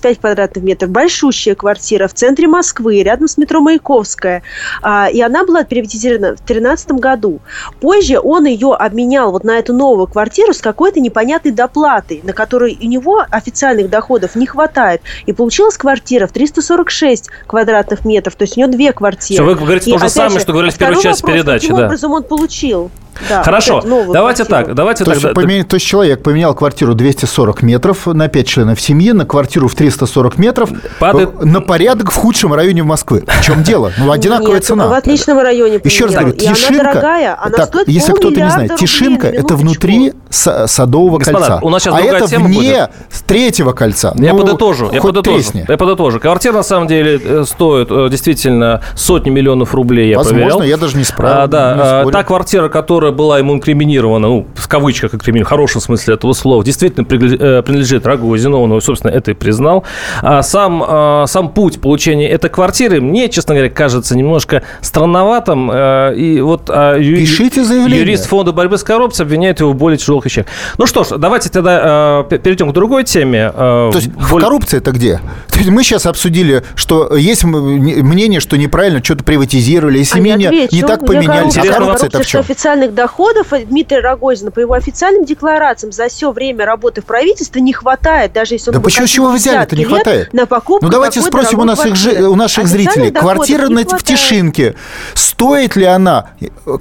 225 0.00 0.20
квадратных 0.20 0.64
метров, 0.64 0.90
большущая 0.90 1.54
квартира 1.54 2.08
в 2.08 2.14
центре 2.14 2.48
Москвы, 2.48 3.02
рядом 3.02 3.28
с 3.28 3.36
метро 3.36 3.60
Маяковская. 3.60 4.42
А, 4.82 5.08
и 5.08 5.20
она 5.20 5.44
была 5.44 5.64
приватизирована 5.64 6.32
в 6.32 6.36
2013 6.36 6.92
году. 6.92 7.40
Позже 7.80 8.18
он 8.20 8.46
ее 8.46 8.74
обменял 8.74 9.32
вот 9.32 9.44
на 9.44 9.58
эту 9.58 9.72
новую 9.72 10.06
квартиру 10.06 10.52
с 10.52 10.60
какой-то 10.60 11.00
непонятной 11.00 11.52
доплатой, 11.52 12.20
на 12.22 12.32
которой 12.32 12.78
у 12.80 12.86
него 12.86 13.24
официальных 13.30 13.90
доходов 13.90 14.34
не 14.34 14.46
хватает. 14.46 15.02
И 15.26 15.32
получилась 15.32 15.76
квартира 15.76 16.26
в 16.26 16.32
346 16.32 17.28
квадратных 17.46 18.04
метров. 18.04 18.36
То 18.36 18.42
есть 18.42 18.56
у 18.56 18.60
него 18.60 18.70
две 18.70 18.92
квартиры. 18.92 19.42
Все, 19.42 19.44
вы 19.44 19.54
говорите 19.54 19.90
и, 19.90 19.94
то 19.94 19.98
же 20.00 20.08
самое, 20.08 20.32
же, 20.32 20.40
что 20.40 20.52
говорили 20.52 20.72
в 20.72 20.78
первой 20.78 21.02
части 21.02 21.22
вопрос, 21.22 21.34
передачи. 21.34 21.62
Каким 21.62 21.76
да. 21.76 21.86
образом 21.86 22.12
он 22.12 22.22
получил? 22.22 22.90
Да, 23.28 23.42
Хорошо, 23.42 23.82
вот 23.84 24.12
давайте 24.12 24.44
квартиру. 24.44 24.66
так, 24.66 24.74
давайте 24.74 25.04
то 25.04 25.12
так. 25.12 25.22
Есть, 25.22 25.34
поменя... 25.34 25.64
то 25.64 25.74
есть 25.74 25.86
человек 25.86 26.22
поменял 26.22 26.54
квартиру 26.54 26.94
240 26.94 27.62
метров 27.62 28.06
на 28.06 28.28
5 28.28 28.46
членов 28.46 28.80
семьи 28.80 29.12
на 29.12 29.24
квартиру 29.24 29.68
в 29.68 29.74
340 29.74 30.38
метров 30.38 30.70
Падает... 30.98 31.44
на 31.44 31.60
порядок 31.60 32.10
в 32.10 32.14
худшем 32.14 32.54
районе 32.54 32.82
в 32.82 32.86
Москве. 32.86 33.24
В 33.26 33.44
чем 33.44 33.62
дело? 33.62 33.92
Ну, 33.98 34.10
одинаковая 34.12 34.54
Нет, 34.54 34.64
цена. 34.64 34.88
в 34.88 34.92
отличном 34.92 35.38
районе 35.38 35.80
Еще 35.82 36.06
раз 36.06 36.14
говорю, 36.14 36.32
и 36.32 36.38
Тишинка... 36.38 36.80
она 36.80 36.92
дорогая, 36.92 37.38
она 37.40 37.56
так, 37.56 37.66
стоит 37.68 37.88
если 37.88 38.12
кто-то 38.12 38.40
не 38.40 38.50
знает, 38.50 38.76
Тишинка– 38.76 39.26
это 39.28 39.56
внутри 39.56 40.12
Садового 40.30 41.18
Господа, 41.18 41.38
кольца. 41.38 41.58
у 41.62 41.70
нас 41.70 41.82
сейчас 41.82 41.94
а 41.94 41.98
другая 41.98 42.20
это 42.20 42.28
тема 42.28 42.46
вне 42.46 42.58
будет. 42.58 42.90
третьего 43.26 43.72
кольца. 43.72 44.14
Я 44.16 44.32
ну, 44.32 44.40
подытожу, 44.40 44.90
я 44.92 45.00
подытожу, 45.00 45.36
тресни. 45.36 45.64
я 45.68 45.76
подытожу. 45.76 46.20
Квартира 46.20 46.52
на 46.52 46.62
самом 46.62 46.88
деле 46.88 47.20
э, 47.22 47.44
стоит 47.46 47.88
э, 47.90 48.08
действительно 48.10 48.82
сотни 48.94 49.30
миллионов 49.30 49.74
рублей, 49.74 50.10
я 50.10 50.18
Возможно, 50.18 50.40
проверял. 50.40 50.62
я 50.62 50.76
даже 50.76 50.96
не 50.96 51.04
справил. 51.04 51.42
А, 51.42 51.46
да, 51.46 52.02
а, 52.02 52.10
та 52.10 52.22
квартира, 52.24 52.68
которая 52.68 53.05
была 53.12 53.38
ему 53.38 53.54
инкриминирована, 53.54 54.28
ну, 54.28 54.46
в 54.54 54.68
кавычках 54.68 55.14
инкриминирована, 55.14 55.46
в 55.46 55.50
хорошем 55.50 55.80
смысле 55.80 56.14
этого 56.14 56.32
слова, 56.32 56.64
действительно 56.64 57.04
э, 57.04 57.62
принадлежит 57.62 58.06
Рогозину, 58.06 58.60
он, 58.60 58.80
собственно, 58.80 59.10
это 59.10 59.32
и 59.32 59.34
признал. 59.34 59.84
А 60.22 60.42
сам, 60.42 60.82
а, 60.86 61.24
сам 61.26 61.50
путь 61.50 61.80
получения 61.80 62.28
этой 62.28 62.50
квартиры 62.50 63.00
мне, 63.00 63.28
честно 63.28 63.54
говоря, 63.54 63.70
кажется 63.70 64.16
немножко 64.16 64.62
странноватым. 64.80 65.70
И 65.70 66.40
вот 66.40 66.68
а, 66.68 66.98
Пишите 66.98 67.64
заявление. 67.64 68.00
юрист 68.00 68.26
фонда 68.26 68.52
борьбы 68.52 68.78
с 68.78 68.82
коррупцией 68.82 69.26
обвиняет 69.26 69.60
его 69.60 69.72
в 69.72 69.76
более 69.76 69.98
тяжелых 69.98 70.24
вещах. 70.24 70.46
Ну 70.78 70.86
что 70.86 71.04
ж, 71.04 71.08
давайте 71.18 71.50
тогда 71.50 72.24
перейдем 72.28 72.70
к 72.70 72.72
другой 72.72 73.04
теме. 73.04 73.50
То 73.50 73.92
есть 73.94 74.08
более... 74.08 74.46
коррупция 74.46 74.78
это 74.78 74.92
где? 74.92 75.20
То 75.48 75.58
есть 75.58 75.70
мы 75.70 75.82
сейчас 75.84 76.06
обсудили, 76.06 76.62
что 76.74 77.16
есть 77.16 77.44
мнение, 77.44 78.40
что 78.40 78.56
неправильно 78.56 79.02
что-то 79.02 79.24
приватизировали, 79.24 79.98
и 80.00 80.04
семьи 80.04 80.32
а 80.32 80.36
не 80.36 80.82
так 80.82 81.04
поменялись. 81.06 81.56
А 81.56 81.62
коррупция 81.62 82.08
это 82.08 82.22
в 82.22 82.26
чем? 82.26 82.40
официальных 82.40 82.94
доходов 82.96 83.48
Дмитрия 83.66 84.00
Рогозина 84.00 84.50
по 84.50 84.58
его 84.58 84.74
официальным 84.74 85.24
декларациям 85.24 85.92
за 85.92 86.08
все 86.08 86.32
время 86.32 86.64
работы 86.64 87.02
в 87.02 87.04
правительстве 87.04 87.60
не 87.60 87.72
хватает, 87.72 88.32
даже 88.32 88.54
если 88.54 88.70
он 88.70 88.74
Да 88.74 88.80
почему 88.80 89.06
чего 89.06 89.28
вы 89.28 89.36
взяли 89.36 89.62
это 89.62 89.76
не 89.76 89.84
хватает? 89.84 90.32
На 90.32 90.46
покупку 90.46 90.84
ну 90.84 90.90
давайте 90.90 91.20
спросим 91.20 91.60
у 91.60 91.64
наших, 91.64 91.94
у 92.28 92.34
наших 92.34 92.66
зрителей. 92.66 93.12
Квартира 93.12 93.68
на, 93.68 93.82
в 93.82 94.02
Тишинке, 94.02 94.74
стоит 95.14 95.76
ли 95.76 95.84
она 95.84 96.30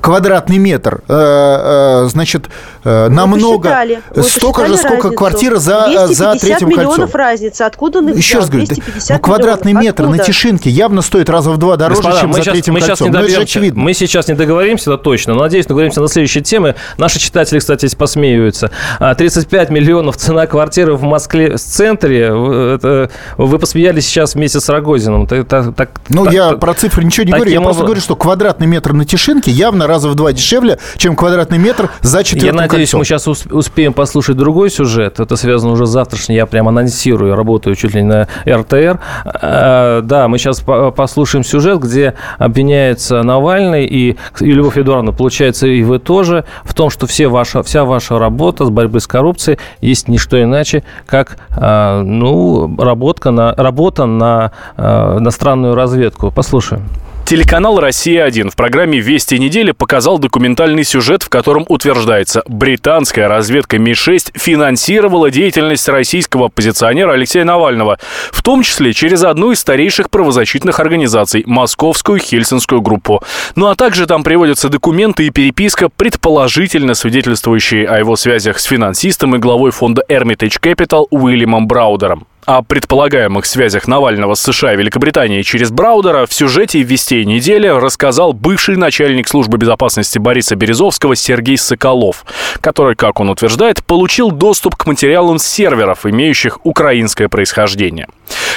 квадратный 0.01 0.57
метр, 0.57 1.01
э, 1.07 2.05
э, 2.05 2.07
значит, 2.07 2.49
э, 2.83 3.09
намного, 3.09 3.85
столько 4.21 4.65
же, 4.65 4.77
сколько 4.77 4.95
разницу. 4.95 5.15
квартира 5.15 5.57
за, 5.57 6.07
за 6.07 6.35
третьим 6.35 6.69
миллионов 6.69 6.97
кольцом? 6.97 7.19
разница. 7.19 7.65
Откуда 7.65 7.99
он 7.99 8.09
их 8.09 8.17
Еще 8.17 8.37
раз 8.37 8.49
говорю, 8.49 8.67
ну, 8.69 9.19
квадратный 9.19 9.73
миллионов. 9.73 9.85
метр 9.85 10.03
Откуда? 10.03 10.17
на 10.17 10.23
Тишинке 10.23 10.69
явно 10.69 11.01
стоит 11.01 11.29
раза 11.29 11.51
в 11.51 11.57
два 11.57 11.75
дороже, 11.75 12.01
Господа, 12.01 12.21
чем 12.21 12.29
мы 12.29 12.35
за 12.35 12.41
сейчас, 12.41 12.53
третьим 12.53 12.73
мы 12.73 12.79
кольцом. 12.79 12.95
Сейчас 12.95 13.05
не 13.05 13.11
ну, 13.11 13.17
это 13.17 13.27
же 13.27 13.33
добьемся. 13.33 13.59
очевидно. 13.59 13.83
Мы 13.83 13.93
сейчас 13.93 14.27
не 14.27 14.33
договоримся, 14.33 14.93
это 14.93 15.03
точно. 15.03 15.33
Но, 15.33 15.41
надеюсь, 15.41 15.65
договоримся 15.65 16.01
на 16.05 16.09
следующей 16.09 16.41
теме. 16.41 16.75
Наши 16.97 17.19
читатели, 17.19 17.59
кстати, 17.59 17.93
посмеиваются. 17.95 18.71
35 18.99 19.69
миллионов 19.69 20.17
цена 20.17 20.47
квартиры 20.47 20.95
в 20.95 21.03
Москве 21.03 21.55
в 21.55 21.59
центре. 21.59 22.25
Это, 22.25 23.09
вы 23.37 23.59
посмеялись 23.59 24.05
сейчас 24.05 24.35
вместе 24.35 24.59
с 24.59 24.69
Рогозиным. 24.69 25.23
Это, 25.29 25.71
так, 25.71 25.89
ну, 26.09 26.25
так, 26.25 26.33
я 26.33 26.49
так, 26.49 26.59
про 26.59 26.73
цифры 26.73 27.03
ничего 27.03 27.25
не 27.25 27.31
говорю. 27.31 27.51
Я 27.51 27.61
просто 27.61 27.83
говорю, 27.83 28.01
что 28.01 28.15
квадратный 28.15 28.67
метр 28.67 28.93
на 28.93 29.05
Тишинке 29.05 29.51
явно 29.51 29.87
раза 29.87 30.09
в 30.09 30.15
два 30.15 30.31
дешевле, 30.33 30.77
чем 30.97 31.15
квадратный 31.15 31.57
метр 31.57 31.89
за 32.01 32.23
четвертым 32.23 32.55
Я 32.55 32.61
надеюсь, 32.61 32.91
кольцом. 32.91 32.99
мы 32.99 33.05
сейчас 33.05 33.27
успеем 33.27 33.93
послушать 33.93 34.37
другой 34.37 34.69
сюжет. 34.69 35.19
Это 35.19 35.35
связано 35.35 35.73
уже 35.73 35.85
с 35.85 35.89
завтрашним. 35.89 36.35
Я 36.35 36.45
прям 36.45 36.67
анонсирую, 36.67 37.35
работаю 37.35 37.75
чуть 37.75 37.93
ли 37.95 38.03
не 38.03 38.07
на 38.07 38.27
РТР. 38.47 38.99
Да, 39.23 40.27
мы 40.27 40.37
сейчас 40.37 40.61
послушаем 40.95 41.43
сюжет, 41.43 41.79
где 41.79 42.13
обвиняется 42.37 43.23
Навальный 43.23 43.85
и, 43.85 44.17
и 44.39 44.51
Любовь 44.51 44.77
Эдуардовна, 44.77 45.11
получается, 45.11 45.67
и 45.67 45.83
в 45.83 45.94
вы 45.95 45.99
тоже 45.99 46.45
в 46.63 46.73
том, 46.73 46.89
что 46.89 47.07
все 47.07 47.27
ваша, 47.27 47.63
вся 47.63 47.85
ваша 47.85 48.19
работа 48.19 48.65
с 48.65 48.69
борьбой 48.69 49.01
с 49.01 49.07
коррупцией 49.07 49.57
есть 49.81 50.07
не 50.07 50.17
что 50.17 50.41
иначе, 50.41 50.83
как 51.05 51.37
э, 51.55 52.01
ну, 52.01 52.75
работа 52.77 53.31
на, 53.31 53.53
работа 53.55 54.05
на 54.05 54.51
иностранную 54.77 55.75
разведку. 55.75 56.31
Послушаем. 56.31 56.83
Телеканал 57.25 57.79
«Россия-1» 57.79 58.51
в 58.51 58.55
программе 58.55 58.99
«Вести 58.99 59.39
недели» 59.39 59.71
показал 59.71 60.19
документальный 60.19 60.83
сюжет, 60.83 61.23
в 61.23 61.29
котором 61.29 61.65
утверждается, 61.67 62.43
британская 62.47 63.25
разведка 63.25 63.79
Ми-6 63.79 64.37
финансировала 64.37 65.31
деятельность 65.31 65.89
российского 65.89 66.45
оппозиционера 66.45 67.13
Алексея 67.13 67.43
Навального, 67.43 67.97
в 68.31 68.43
том 68.43 68.61
числе 68.61 68.93
через 68.93 69.23
одну 69.23 69.53
из 69.53 69.59
старейших 69.59 70.11
правозащитных 70.11 70.79
организаций– 70.79 71.41
Московскую 71.47 72.19
Хельсинскую 72.19 72.81
группу. 72.81 73.23
Ну 73.55 73.69
а 73.69 73.75
также 73.75 74.05
там 74.05 74.23
приводятся 74.23 74.69
документы 74.69 75.25
и 75.25 75.31
переписка, 75.31 75.89
предположительно 75.89 76.93
свидетельствующие 76.93 77.87
о 77.87 77.97
его 77.97 78.17
связях 78.17 78.59
с 78.59 78.65
финансистом 78.65 79.35
и 79.35 79.39
главой 79.39 79.71
фонда 79.71 80.03
Hermitage 80.07 80.61
Capital 80.61 81.07
Уильямом 81.09 81.67
Браудером. 81.67 82.27
О 82.45 82.61
предполагаемых 82.61 83.43
связях 83.43 83.87
Навального 83.87 84.35
с 84.35 84.41
США 84.43 84.73
и 84.73 84.77
Великобританией 84.77 85.43
через 85.43 85.71
Браудера 85.71 86.27
в 86.27 86.33
сюжете 86.33 86.83
«Вестей 86.83 87.25
недели» 87.25 87.67
рассказал 87.67 88.33
бывший 88.33 88.75
начальник 88.75 89.27
службы 89.27 89.57
безопасности 89.57 90.19
Бориса 90.19 90.55
Березовского 90.55 91.15
Сергей 91.15 91.57
Соколов, 91.57 92.23
который, 92.61 92.95
как 92.95 93.19
он 93.19 93.31
утверждает, 93.31 93.83
получил 93.83 94.29
доступ 94.29 94.75
к 94.75 94.85
материалам 94.85 95.39
серверов, 95.39 96.05
имеющих 96.05 96.63
украинское 96.63 97.29
происхождение. 97.29 98.07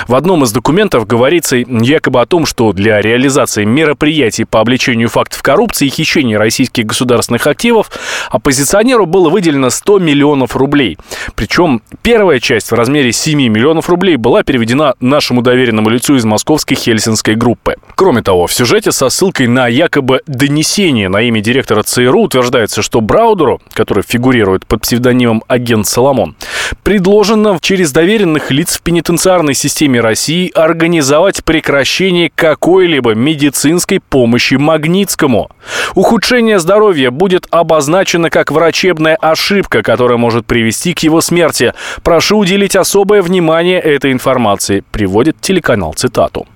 В 0.06 0.14
одном 0.14 0.44
из 0.44 0.52
документов 0.52 1.06
говорится 1.06 1.56
якобы 1.56 2.20
о 2.20 2.26
том, 2.26 2.46
что 2.46 2.72
для 2.72 3.00
реализации 3.00 3.64
мероприятий 3.64 4.44
по 4.44 4.60
обличению 4.60 5.08
фактов 5.08 5.42
коррупции 5.42 5.86
и 5.86 5.90
хищения 5.90 6.38
российских 6.38 6.86
государственных 6.86 7.46
активов 7.46 7.90
оппозиционеру 8.30 9.06
было 9.06 9.28
выделено 9.28 9.70
100 9.70 9.98
миллионов 9.98 10.56
рублей. 10.56 10.98
Причем 11.34 11.82
первая 12.02 12.40
часть 12.40 12.70
в 12.70 12.74
размере 12.74 13.12
7 13.12 13.38
миллионов 13.38 13.88
рублей 13.88 14.16
была 14.16 14.42
переведена 14.42 14.94
нашему 15.00 15.42
доверенному 15.42 15.90
лицу 15.90 16.16
из 16.16 16.24
московской 16.24 16.76
хельсинской 16.76 17.34
группы. 17.34 17.76
Кроме 17.94 18.22
того, 18.22 18.46
в 18.46 18.52
сюжете 18.52 18.92
со 18.92 19.08
ссылкой 19.08 19.48
на 19.48 19.68
якобы 19.68 20.22
донесение 20.26 21.08
на 21.08 21.20
имя 21.22 21.40
директора 21.40 21.82
ЦРУ 21.82 22.22
утверждается, 22.22 22.82
что 22.82 23.00
Браудеру, 23.00 23.60
который 23.72 24.04
фигурирует 24.06 24.66
под 24.66 24.82
псевдонимом 24.82 25.42
агент 25.48 25.86
Соломон, 25.86 26.36
предложено 26.82 27.58
через 27.60 27.92
доверенных 27.92 28.50
лиц 28.50 28.76
в 28.76 28.82
пенитенциарной 28.82 29.54
системе 29.58 30.00
России 30.00 30.50
организовать 30.54 31.44
прекращение 31.44 32.30
какой-либо 32.34 33.14
медицинской 33.14 34.00
помощи 34.00 34.54
Магнитскому. 34.54 35.50
Ухудшение 35.94 36.58
здоровья 36.58 37.10
будет 37.10 37.46
обозначено 37.50 38.30
как 38.30 38.50
врачебная 38.50 39.16
ошибка, 39.16 39.82
которая 39.82 40.16
может 40.18 40.46
привести 40.46 40.94
к 40.94 41.00
его 41.00 41.20
смерти. 41.20 41.74
Прошу 42.02 42.38
уделить 42.38 42.76
особое 42.76 43.20
внимание 43.20 43.80
этой 43.80 44.12
информации, 44.12 44.84
приводит 44.90 45.40
телеканал 45.40 45.92
цитату. 45.94 46.46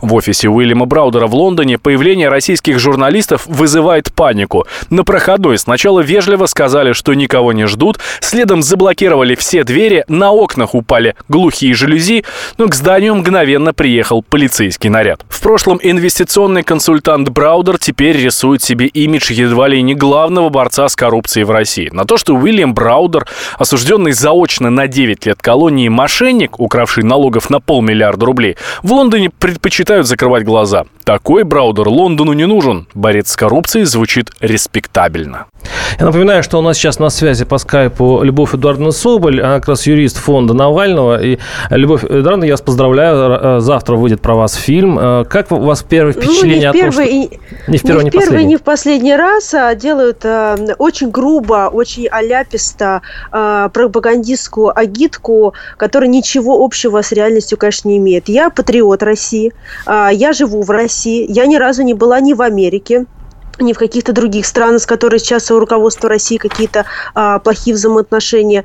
В 0.00 0.14
офисе 0.14 0.48
Уильяма 0.48 0.86
Браудера 0.86 1.26
в 1.26 1.34
Лондоне 1.34 1.78
появление 1.78 2.28
российских 2.28 2.78
журналистов 2.78 3.46
вызывает 3.46 4.12
панику. 4.12 4.66
На 4.90 5.04
проходной 5.04 5.58
сначала 5.58 6.00
вежливо 6.00 6.46
сказали, 6.46 6.92
что 6.92 7.14
никого 7.14 7.52
не 7.52 7.66
ждут, 7.66 7.98
следом 8.20 8.62
заблокировали 8.62 9.34
все 9.34 9.64
двери, 9.64 10.04
на 10.08 10.32
окнах 10.32 10.74
упали 10.74 11.14
глухие 11.28 11.74
жалюзи, 11.74 12.24
но 12.58 12.68
к 12.68 12.74
зданию 12.74 13.14
мгновенно 13.14 13.72
приехал 13.72 14.22
полицейский 14.22 14.90
наряд. 14.90 15.24
В 15.28 15.40
прошлом 15.40 15.78
инвестиционный 15.82 16.62
консультант 16.62 17.28
Браудер 17.28 17.78
теперь 17.78 18.16
рисует 18.16 18.62
себе 18.62 18.86
имидж 18.86 19.32
едва 19.32 19.68
ли 19.68 19.82
не 19.82 19.94
главного 19.94 20.48
борца 20.48 20.88
с 20.88 20.96
коррупцией 20.96 21.44
в 21.44 21.50
России. 21.50 21.88
На 21.92 22.04
то, 22.04 22.16
что 22.16 22.34
Уильям 22.34 22.74
Браудер, 22.74 23.26
осужденный 23.58 24.12
заочно 24.12 24.70
на 24.70 24.86
9 24.86 25.26
лет 25.26 25.40
колонии 25.40 25.88
мошенник, 25.88 26.60
укравший 26.60 27.04
налогов 27.04 27.50
на 27.50 27.60
полмиллиарда 27.60 28.26
рублей, 28.26 28.56
в 28.82 28.92
Лондоне 28.92 29.30
предпочитает 29.30 29.55
предпочитают 29.56 30.06
закрывать 30.06 30.44
глаза. 30.44 30.84
Такой 31.06 31.44
Браудер 31.44 31.86
Лондону 31.86 32.32
не 32.32 32.46
нужен. 32.46 32.88
Борец 32.92 33.30
с 33.30 33.36
коррупцией 33.36 33.84
звучит 33.84 34.32
респектабельно. 34.40 35.46
Я 36.00 36.06
напоминаю, 36.06 36.42
что 36.42 36.58
у 36.58 36.62
нас 36.62 36.76
сейчас 36.76 36.98
на 36.98 37.10
связи 37.10 37.44
по 37.44 37.58
скайпу 37.58 38.22
Любовь 38.22 38.54
Эдуардовна 38.54 38.90
Соболь, 38.90 39.40
она 39.40 39.60
как 39.60 39.68
раз 39.68 39.86
юрист 39.86 40.18
фонда 40.18 40.52
Навального. 40.52 41.22
И, 41.22 41.38
Любовь 41.70 42.04
Эдуардовна, 42.04 42.44
я 42.44 42.54
вас 42.54 42.60
поздравляю, 42.60 43.60
завтра 43.60 43.94
выйдет 43.94 44.20
про 44.20 44.34
вас 44.34 44.54
фильм. 44.54 44.98
Э, 44.98 45.24
как 45.24 45.52
у 45.52 45.56
вас 45.56 45.82
первое 45.82 46.12
впечатление 46.12 46.72
ну, 46.72 46.74
не 46.74 46.88
в 46.88 46.92
первый, 46.92 47.28
том, 47.28 47.40
что... 47.40 47.70
Не 47.70 47.78
в 47.78 47.82
первый, 47.82 48.04
не, 48.04 48.10
в 48.10 48.12
первый, 48.12 48.44
не 48.44 48.56
в 48.56 48.62
последний 48.62 49.16
раз 49.16 49.54
а 49.54 49.74
делают 49.74 50.24
а, 50.24 50.56
очень 50.78 51.10
грубо, 51.10 51.70
очень 51.72 52.08
аляписто 52.08 53.02
а, 53.30 53.68
пропагандистскую 53.68 54.76
агитку, 54.76 55.54
которая 55.76 56.10
ничего 56.10 56.64
общего 56.64 57.00
с 57.00 57.12
реальностью, 57.12 57.56
конечно, 57.58 57.88
не 57.88 57.98
имеет. 57.98 58.28
Я 58.28 58.50
патриот 58.50 59.02
России, 59.02 59.52
а, 59.86 60.10
я 60.10 60.32
живу 60.32 60.62
в 60.62 60.70
России, 60.70 60.95
я 61.04 61.46
ни 61.46 61.56
разу 61.56 61.82
не 61.82 61.94
была 61.94 62.20
ни 62.20 62.32
в 62.32 62.42
Америке, 62.42 63.06
ни 63.58 63.72
в 63.72 63.78
каких-то 63.78 64.12
других 64.12 64.46
странах, 64.46 64.82
с 64.82 64.86
которыми 64.86 65.18
сейчас 65.18 65.50
у 65.50 65.58
руководства 65.58 66.08
России 66.08 66.36
какие-то 66.36 66.84
а, 67.14 67.38
плохие 67.38 67.74
взаимоотношения. 67.74 68.64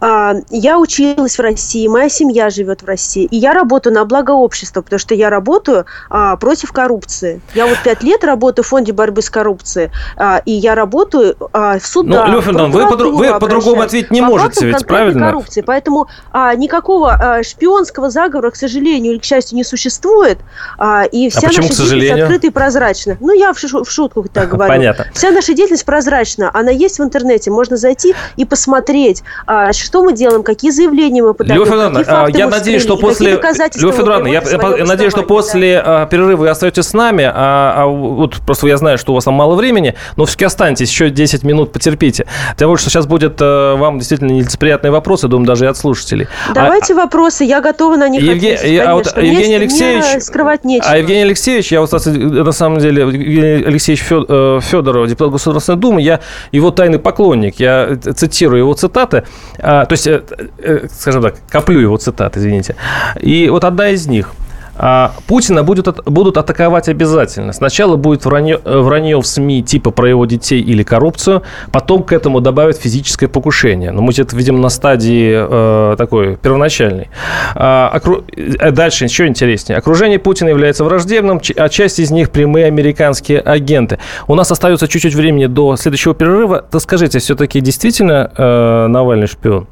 А, 0.00 0.34
я 0.50 0.78
училась 0.78 1.36
в 1.38 1.40
России, 1.40 1.86
моя 1.88 2.08
семья 2.08 2.50
живет 2.50 2.82
в 2.82 2.86
России, 2.86 3.24
и 3.24 3.36
я 3.36 3.52
работаю 3.52 3.94
на 3.94 4.04
благо 4.04 4.32
общества, 4.32 4.82
потому 4.82 4.98
что 4.98 5.14
я 5.14 5.30
работаю 5.30 5.86
а, 6.10 6.36
против 6.36 6.72
коррупции. 6.72 7.40
Я 7.54 7.66
вот 7.66 7.78
пять 7.84 8.02
лет 8.02 8.24
работаю 8.24 8.64
в 8.64 8.68
фонде 8.68 8.92
борьбы 8.92 9.22
с 9.22 9.30
коррупцией, 9.30 9.90
а, 10.16 10.40
и 10.44 10.52
я 10.52 10.74
работаю 10.74 11.36
а, 11.52 11.78
в 11.78 11.86
судах. 11.86 12.26
Ну, 12.28 12.34
Лёфин, 12.34 12.70
вы, 12.70 12.86
по- 12.88 12.96
вы 12.96 13.38
по-другому 13.38 13.82
ответить 13.82 14.10
не 14.10 14.20
можете, 14.20 14.66
ведь 14.66 14.86
правильно? 14.86 15.26
Коррупции. 15.28 15.60
Поэтому 15.62 16.08
а, 16.32 16.54
никакого 16.54 17.12
а, 17.12 17.42
шпионского 17.42 18.10
заговора, 18.10 18.50
к 18.50 18.56
сожалению 18.56 19.12
или 19.12 19.18
к 19.18 19.24
счастью, 19.24 19.56
не 19.56 19.64
существует, 19.64 20.38
а, 20.78 21.04
и 21.04 21.28
вся 21.30 21.40
а 21.40 21.48
почему, 21.48 21.68
наша 21.68 21.76
деятельность 21.82 22.22
открыта 22.22 22.46
и 22.46 22.50
прозрачна. 22.50 23.16
Ну, 23.20 23.32
я 23.32 23.52
в, 23.52 23.58
шу- 23.58 23.84
в 23.84 23.90
шутку 23.90 24.22
так 24.32 24.48
говорю. 24.52 24.72
Понятно. 24.72 25.06
Вся 25.12 25.30
наша 25.30 25.54
деятельность 25.54 25.84
прозрачна. 25.84 26.50
Она 26.52 26.70
есть 26.70 26.98
в 26.98 27.02
интернете. 27.02 27.50
Можно 27.50 27.76
зайти 27.76 28.14
и 28.36 28.44
посмотреть, 28.44 29.22
а, 29.46 29.72
что 29.72 30.02
мы 30.02 30.12
делаем, 30.12 30.42
какие 30.42 30.70
заявления 30.70 31.22
мы 31.22 31.34
подаем. 31.34 31.60
Лев 31.60 31.68
Федоровна, 31.68 32.04
а, 32.06 32.26
я 32.28 32.48
надеюсь, 32.48 32.82
что 32.82 32.96
после... 32.96 33.32
Лев 33.32 33.94
Федоровна, 33.94 34.28
я, 34.28 34.42
я 34.42 34.84
надеюсь, 34.84 35.12
что 35.12 35.22
после 35.22 35.82
да. 35.84 36.06
перерыва 36.06 36.38
вы 36.38 36.48
остаетесь 36.48 36.84
с 36.84 36.92
нами. 36.92 37.24
А, 37.24 37.74
а 37.76 37.86
вот 37.86 38.36
просто 38.46 38.66
я 38.66 38.76
знаю, 38.76 38.98
что 38.98 39.12
у 39.12 39.14
вас 39.14 39.24
там 39.24 39.34
мало 39.34 39.54
времени, 39.54 39.94
но 40.16 40.24
все-таки 40.24 40.44
останьтесь, 40.46 40.90
еще 40.90 41.10
10 41.10 41.42
минут 41.42 41.72
потерпите. 41.72 42.26
Тем 42.56 42.68
более, 42.68 42.80
что 42.80 42.90
сейчас 42.90 43.06
будет 43.06 43.40
э, 43.40 43.74
вам 43.76 43.98
действительно 43.98 44.30
нелицеприятные 44.30 44.90
вопросы, 44.90 45.28
думаю, 45.28 45.46
даже 45.46 45.64
и 45.64 45.68
от 45.68 45.76
слушателей. 45.76 46.28
Давайте 46.54 46.94
а, 46.94 46.96
вопросы, 46.96 47.44
я 47.44 47.60
готова 47.60 47.96
на 47.96 48.08
них 48.08 48.22
Евге... 48.22 48.54
ответить, 48.54 48.80
а 48.80 48.94
вот 48.94 49.16
Евгений 49.16 49.56
Алексеевич... 49.56 50.22
скрывать 50.22 50.64
нечего. 50.64 50.90
А 50.90 50.98
Евгений 50.98 51.22
Алексеевич, 51.22 51.72
я 51.72 51.80
вот, 51.80 51.92
на 51.92 52.52
самом 52.52 52.78
деле, 52.78 53.02
Евгений 53.02 53.64
Алексеевич 53.64 54.04
э, 54.10 54.17
Федорова, 54.60 55.06
депутат 55.06 55.32
Государственной 55.32 55.78
Думы, 55.78 56.02
я 56.02 56.20
его 56.52 56.70
тайный 56.70 56.98
поклонник. 56.98 57.60
Я 57.60 57.96
цитирую 57.96 58.60
его 58.60 58.74
цитаты, 58.74 59.24
а, 59.58 59.84
то 59.84 59.92
есть, 59.92 60.06
э, 60.06 60.22
э, 60.58 60.88
скажем 60.90 61.22
так, 61.22 61.36
коплю 61.48 61.80
его 61.80 61.96
цитаты, 61.96 62.40
извините. 62.40 62.76
И 63.20 63.48
вот 63.48 63.64
одна 63.64 63.90
из 63.90 64.06
них– 64.06 64.30
а 64.78 65.12
Путина 65.26 65.64
будет, 65.64 65.88
будут 66.06 66.36
атаковать 66.36 66.88
обязательно. 66.88 67.52
Сначала 67.52 67.96
будет 67.96 68.24
вранье, 68.24 68.60
э, 68.64 68.78
вранье 68.78 69.20
в 69.20 69.26
СМИ 69.26 69.62
типа 69.62 69.90
про 69.90 70.08
его 70.08 70.24
детей 70.24 70.60
или 70.60 70.82
коррупцию, 70.82 71.42
потом 71.72 72.02
к 72.04 72.12
этому 72.12 72.40
добавят 72.40 72.78
физическое 72.78 73.28
покушение. 73.28 73.90
Но 73.90 74.02
мы 74.02 74.12
это 74.16 74.36
видим 74.36 74.60
на 74.60 74.68
стадии 74.68 75.32
э, 75.34 75.96
такой 75.96 76.36
первоначальной. 76.36 77.08
А, 77.54 77.90
окру... 77.92 78.24
Э, 78.36 78.70
дальше 78.70 79.04
еще 79.04 79.26
интереснее. 79.26 79.78
Окружение 79.78 80.18
Путина 80.18 80.48
является 80.48 80.84
враждебным, 80.84 81.40
а 81.56 81.68
часть 81.68 81.98
из 81.98 82.10
них 82.10 82.30
прямые 82.30 82.66
американские 82.66 83.40
агенты. 83.40 83.98
У 84.26 84.34
нас 84.34 84.50
остается 84.50 84.86
чуть-чуть 84.88 85.14
времени 85.14 85.46
до 85.46 85.76
следующего 85.76 86.14
перерыва. 86.14 86.62
То 86.62 86.78
скажите, 86.78 87.18
все-таки 87.18 87.60
действительно 87.60 88.30
э, 88.36 88.86
Навальный 88.88 89.26
шпион? 89.26 89.66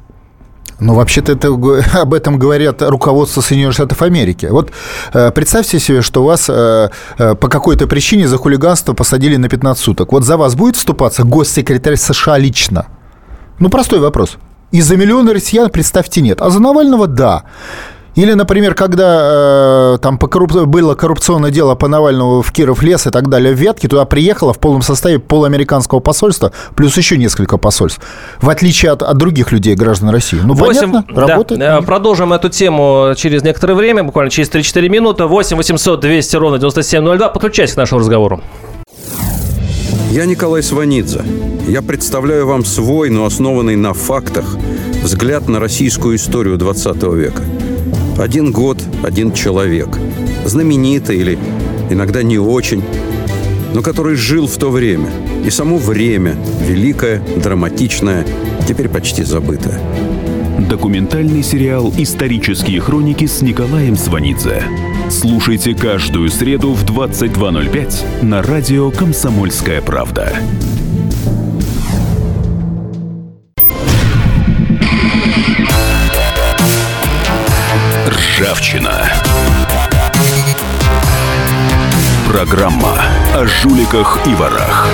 Ну, 0.79 0.93
вообще-то 0.93 1.31
это, 1.31 1.47
об 2.01 2.13
этом 2.13 2.37
говорят 2.37 2.81
руководство 2.81 3.41
Соединенных 3.41 3.73
Штатов 3.73 4.01
Америки. 4.01 4.47
Вот 4.49 4.71
э, 5.13 5.31
представьте 5.31 5.79
себе, 5.79 6.01
что 6.01 6.23
вас 6.23 6.49
э, 6.49 6.89
э, 7.17 7.35
по 7.35 7.49
какой-то 7.49 7.87
причине 7.87 8.27
за 8.27 8.37
хулиганство 8.37 8.93
посадили 8.93 9.37
на 9.37 9.49
15 9.49 9.83
суток. 9.83 10.11
Вот 10.11 10.23
за 10.23 10.37
вас 10.37 10.55
будет 10.55 10.75
вступаться 10.75 11.23
госсекретарь 11.23 11.95
США 11.95 12.37
лично? 12.37 12.85
Ну, 13.59 13.69
простой 13.69 13.99
вопрос. 13.99 14.37
И 14.71 14.81
за 14.81 14.97
миллионы 14.97 15.33
россиян, 15.33 15.69
представьте, 15.69 16.21
нет. 16.21 16.41
А 16.41 16.49
за 16.49 16.59
Навального– 16.59 17.07
да. 17.07 17.43
Или, 18.17 18.33
например, 18.33 18.73
когда 18.73 19.93
э, 19.93 19.97
там 20.01 20.17
по 20.17 20.27
корруп... 20.27 20.51
было 20.65 20.95
коррупционное 20.95 21.51
дело 21.51 21.75
по 21.75 21.87
Навальному 21.87 22.41
в 22.41 22.51
Киров 22.51 22.81
лес 22.81 23.05
и 23.05 23.11
так 23.11 23.29
далее, 23.29 23.53
в 23.53 23.57
Ветке, 23.59 23.87
туда 23.87 24.05
приехало 24.05 24.53
в 24.53 24.59
полном 24.59 24.81
составе 24.81 25.19
поламериканского 25.19 25.99
посольства, 25.99 26.51
плюс 26.75 26.97
еще 26.97 27.15
несколько 27.15 27.59
посольств, 27.59 28.01
в 28.41 28.49
отличие 28.49 28.91
от, 28.91 29.03
от 29.03 29.15
других 29.17 29.51
людей, 29.51 29.75
граждан 29.75 30.09
России. 30.09 30.39
Ну, 30.43 30.55
8, 30.55 30.91
понятно, 30.91 31.05
да, 31.13 31.27
работает. 31.27 31.59
Да, 31.59 31.81
продолжим 31.83 32.33
эту 32.33 32.49
тему 32.49 33.13
через 33.15 33.43
некоторое 33.43 33.75
время, 33.75 34.03
буквально 34.03 34.31
через 34.31 34.49
3-4 34.49 34.89
минуты. 34.89 35.25
8 35.25 35.55
800 35.55 35.99
200 35.99 36.35
ровно 36.37 36.57
9702. 36.57 37.29
Подключайтесь 37.29 37.75
к 37.75 37.77
нашему 37.77 37.99
разговору. 37.99 38.41
Я 40.09 40.25
Николай 40.25 40.63
Сванидзе. 40.63 41.21
Я 41.67 41.83
представляю 41.83 42.47
вам 42.47 42.65
свой, 42.65 43.11
но 43.11 43.25
основанный 43.25 43.75
на 43.75 43.93
фактах, 43.93 44.57
взгляд 45.03 45.47
на 45.47 45.59
российскую 45.59 46.15
историю 46.15 46.57
20 46.57 47.03
века. 47.13 47.43
Один 48.17 48.51
год, 48.51 48.83
один 49.03 49.31
человек. 49.31 49.89
Знаменитый 50.43 51.17
или 51.17 51.37
иногда 51.91 52.23
не 52.23 52.39
очень, 52.39 52.83
но 53.75 53.83
который 53.83 54.15
жил 54.15 54.47
в 54.47 54.57
то 54.57 54.71
время. 54.71 55.09
И 55.45 55.51
само 55.51 55.77
время, 55.77 56.35
великое, 56.67 57.21
драматичное, 57.37 58.25
теперь 58.67 58.89
почти 58.89 59.23
забытое. 59.23 59.79
Документальный 60.67 61.43
сериал 61.43 61.93
«Исторические 61.95 62.81
хроники» 62.81 63.27
с 63.27 63.43
Николаем 63.43 63.95
Сванидзе. 63.95 64.63
Слушайте 65.11 65.75
каждую 65.75 66.29
среду 66.31 66.73
в 66.73 66.83
22.05 66.85 68.23
на 68.23 68.41
радио 68.41 68.89
«Комсомольская 68.89 69.81
правда». 69.81 70.33
Ржавчина. 78.39 79.03
Программа 82.29 83.01
о 83.35 83.45
жуликах 83.47 84.19
и 84.27 84.35
ворах. 84.35 84.87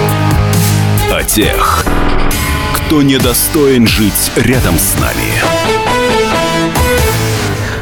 О 1.11 1.21
тех, 1.23 1.85
кто 2.73 3.01
недостоин 3.01 3.85
жить 3.85 4.31
рядом 4.37 4.75
с 4.75 4.97
нами. 4.97 5.33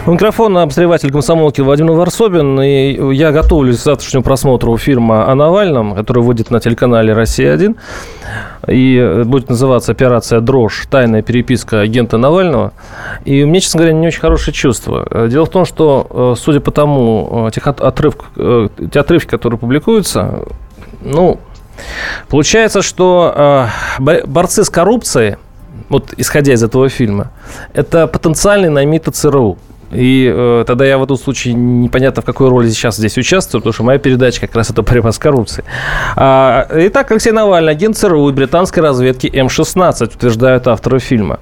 У 0.07 0.13
микрофона 0.13 0.63
обозреватель 0.63 1.11
комсомолки 1.11 1.61
Владимир 1.61 1.91
Варсобин. 1.91 2.59
И 2.59 3.15
я 3.15 3.31
готовлюсь 3.31 3.77
к 3.77 3.83
завтрашнему 3.83 4.23
просмотру 4.23 4.75
фильма 4.77 5.29
о 5.29 5.35
Навальном, 5.35 5.93
который 5.93 6.23
выйдет 6.23 6.49
на 6.49 6.59
телеканале 6.59 7.13
«Россия-1». 7.13 7.77
И 8.67 9.23
будет 9.25 9.49
называться 9.49 9.91
«Операция 9.91 10.39
«Дрожь. 10.39 10.85
Тайная 10.89 11.21
переписка 11.21 11.81
агента 11.81 12.17
Навального». 12.17 12.73
И 13.25 13.43
у 13.43 13.47
меня, 13.47 13.59
честно 13.59 13.79
говоря, 13.79 13.93
не 13.93 14.07
очень 14.07 14.19
хорошее 14.19 14.53
чувство. 14.53 15.27
Дело 15.27 15.45
в 15.45 15.49
том, 15.49 15.65
что, 15.65 16.07
э, 16.09 16.39
судя 16.39 16.59
по 16.59 16.71
тому, 16.71 17.47
э, 17.47 17.51
тех 17.51 17.65
отрыв, 17.67 18.15
э, 18.35 18.69
те 18.91 18.99
отрывки, 18.99 19.29
которые 19.29 19.59
публикуются, 19.59 20.43
ну, 21.01 21.39
получается, 22.29 22.81
что 22.81 23.67
борцы 23.99 24.63
с 24.63 24.69
коррупцией, 24.69 25.37
вот 25.89 26.13
исходя 26.17 26.53
из 26.53 26.63
этого 26.63 26.87
фильма, 26.89 27.31
это 27.73 28.07
потенциальные 28.07 28.69
наймиты 28.69 29.11
ЦРУ. 29.11 29.57
И 29.91 30.31
э, 30.33 30.63
тогда 30.65 30.85
я 30.85 30.97
в 30.97 31.03
этом 31.03 31.17
случае 31.17 31.53
непонятно, 31.53 32.21
в 32.21 32.25
какой 32.25 32.49
роли 32.49 32.69
сейчас 32.69 32.97
здесь 32.97 33.17
участвую, 33.17 33.61
потому 33.61 33.73
что 33.73 33.83
моя 33.83 33.99
передача 33.99 34.41
как 34.41 34.55
раз 34.55 34.69
это 34.69 34.81
борьба 34.81 35.11
с 35.11 35.17
коррупцией. 35.17 35.65
А, 36.15 36.67
итак, 36.71 37.11
Алексей 37.11 37.31
Навальный, 37.31 37.71
агент 37.71 37.97
ЦРУ 37.97 38.29
и 38.29 38.31
британской 38.33 38.81
разведки 38.81 39.27
М-16, 39.27 40.15
утверждают 40.15 40.67
авторы 40.67 40.99
фильма. 40.99 41.39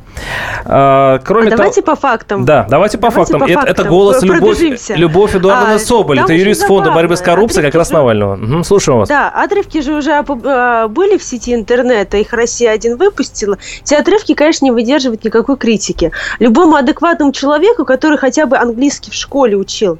А, 0.65 1.19
кроме 1.19 1.47
а 1.47 1.51
того... 1.51 1.57
давайте 1.57 1.81
по 1.81 1.95
фактам. 1.95 2.45
Да, 2.45 2.65
давайте 2.69 2.97
по 2.97 3.09
давайте 3.09 3.31
фактам. 3.31 3.39
По 3.39 3.45
это, 3.45 3.53
фактам. 3.53 3.71
это 3.71 3.83
голос 3.89 4.21
Любовь, 4.23 4.59
Любовь 4.89 5.35
Эдуардовна 5.35 5.75
а, 5.75 5.79
Соболь. 5.79 6.19
Это 6.19 6.33
юрист 6.33 6.63
фонда 6.63 6.91
борьбы 6.91 7.15
с 7.15 7.21
коррупцией 7.21 7.65
как 7.65 7.75
раз 7.75 7.91
Навального. 7.91 8.35
Угу, 8.35 8.63
слушаем 8.63 8.99
вас. 8.99 9.09
Да, 9.09 9.29
отрывки 9.29 9.81
же 9.81 9.93
уже 9.93 10.11
а, 10.13 10.87
были 10.87 11.17
в 11.17 11.23
сети 11.23 11.53
интернета, 11.53 12.17
их 12.17 12.33
Россия-1 12.33 12.95
выпустила. 12.95 13.57
Те 13.83 13.97
отрывки, 13.97 14.33
конечно, 14.33 14.65
не 14.65 14.71
выдерживают 14.71 15.23
никакой 15.23 15.57
критики. 15.57 16.11
Любому 16.39 16.75
адекватному 16.75 17.31
человеку, 17.31 17.85
который 17.85 18.17
хотя 18.17 18.38
бы 18.45 18.57
английский 18.57 19.11
в 19.11 19.15
школе 19.15 19.55
учил, 19.55 19.99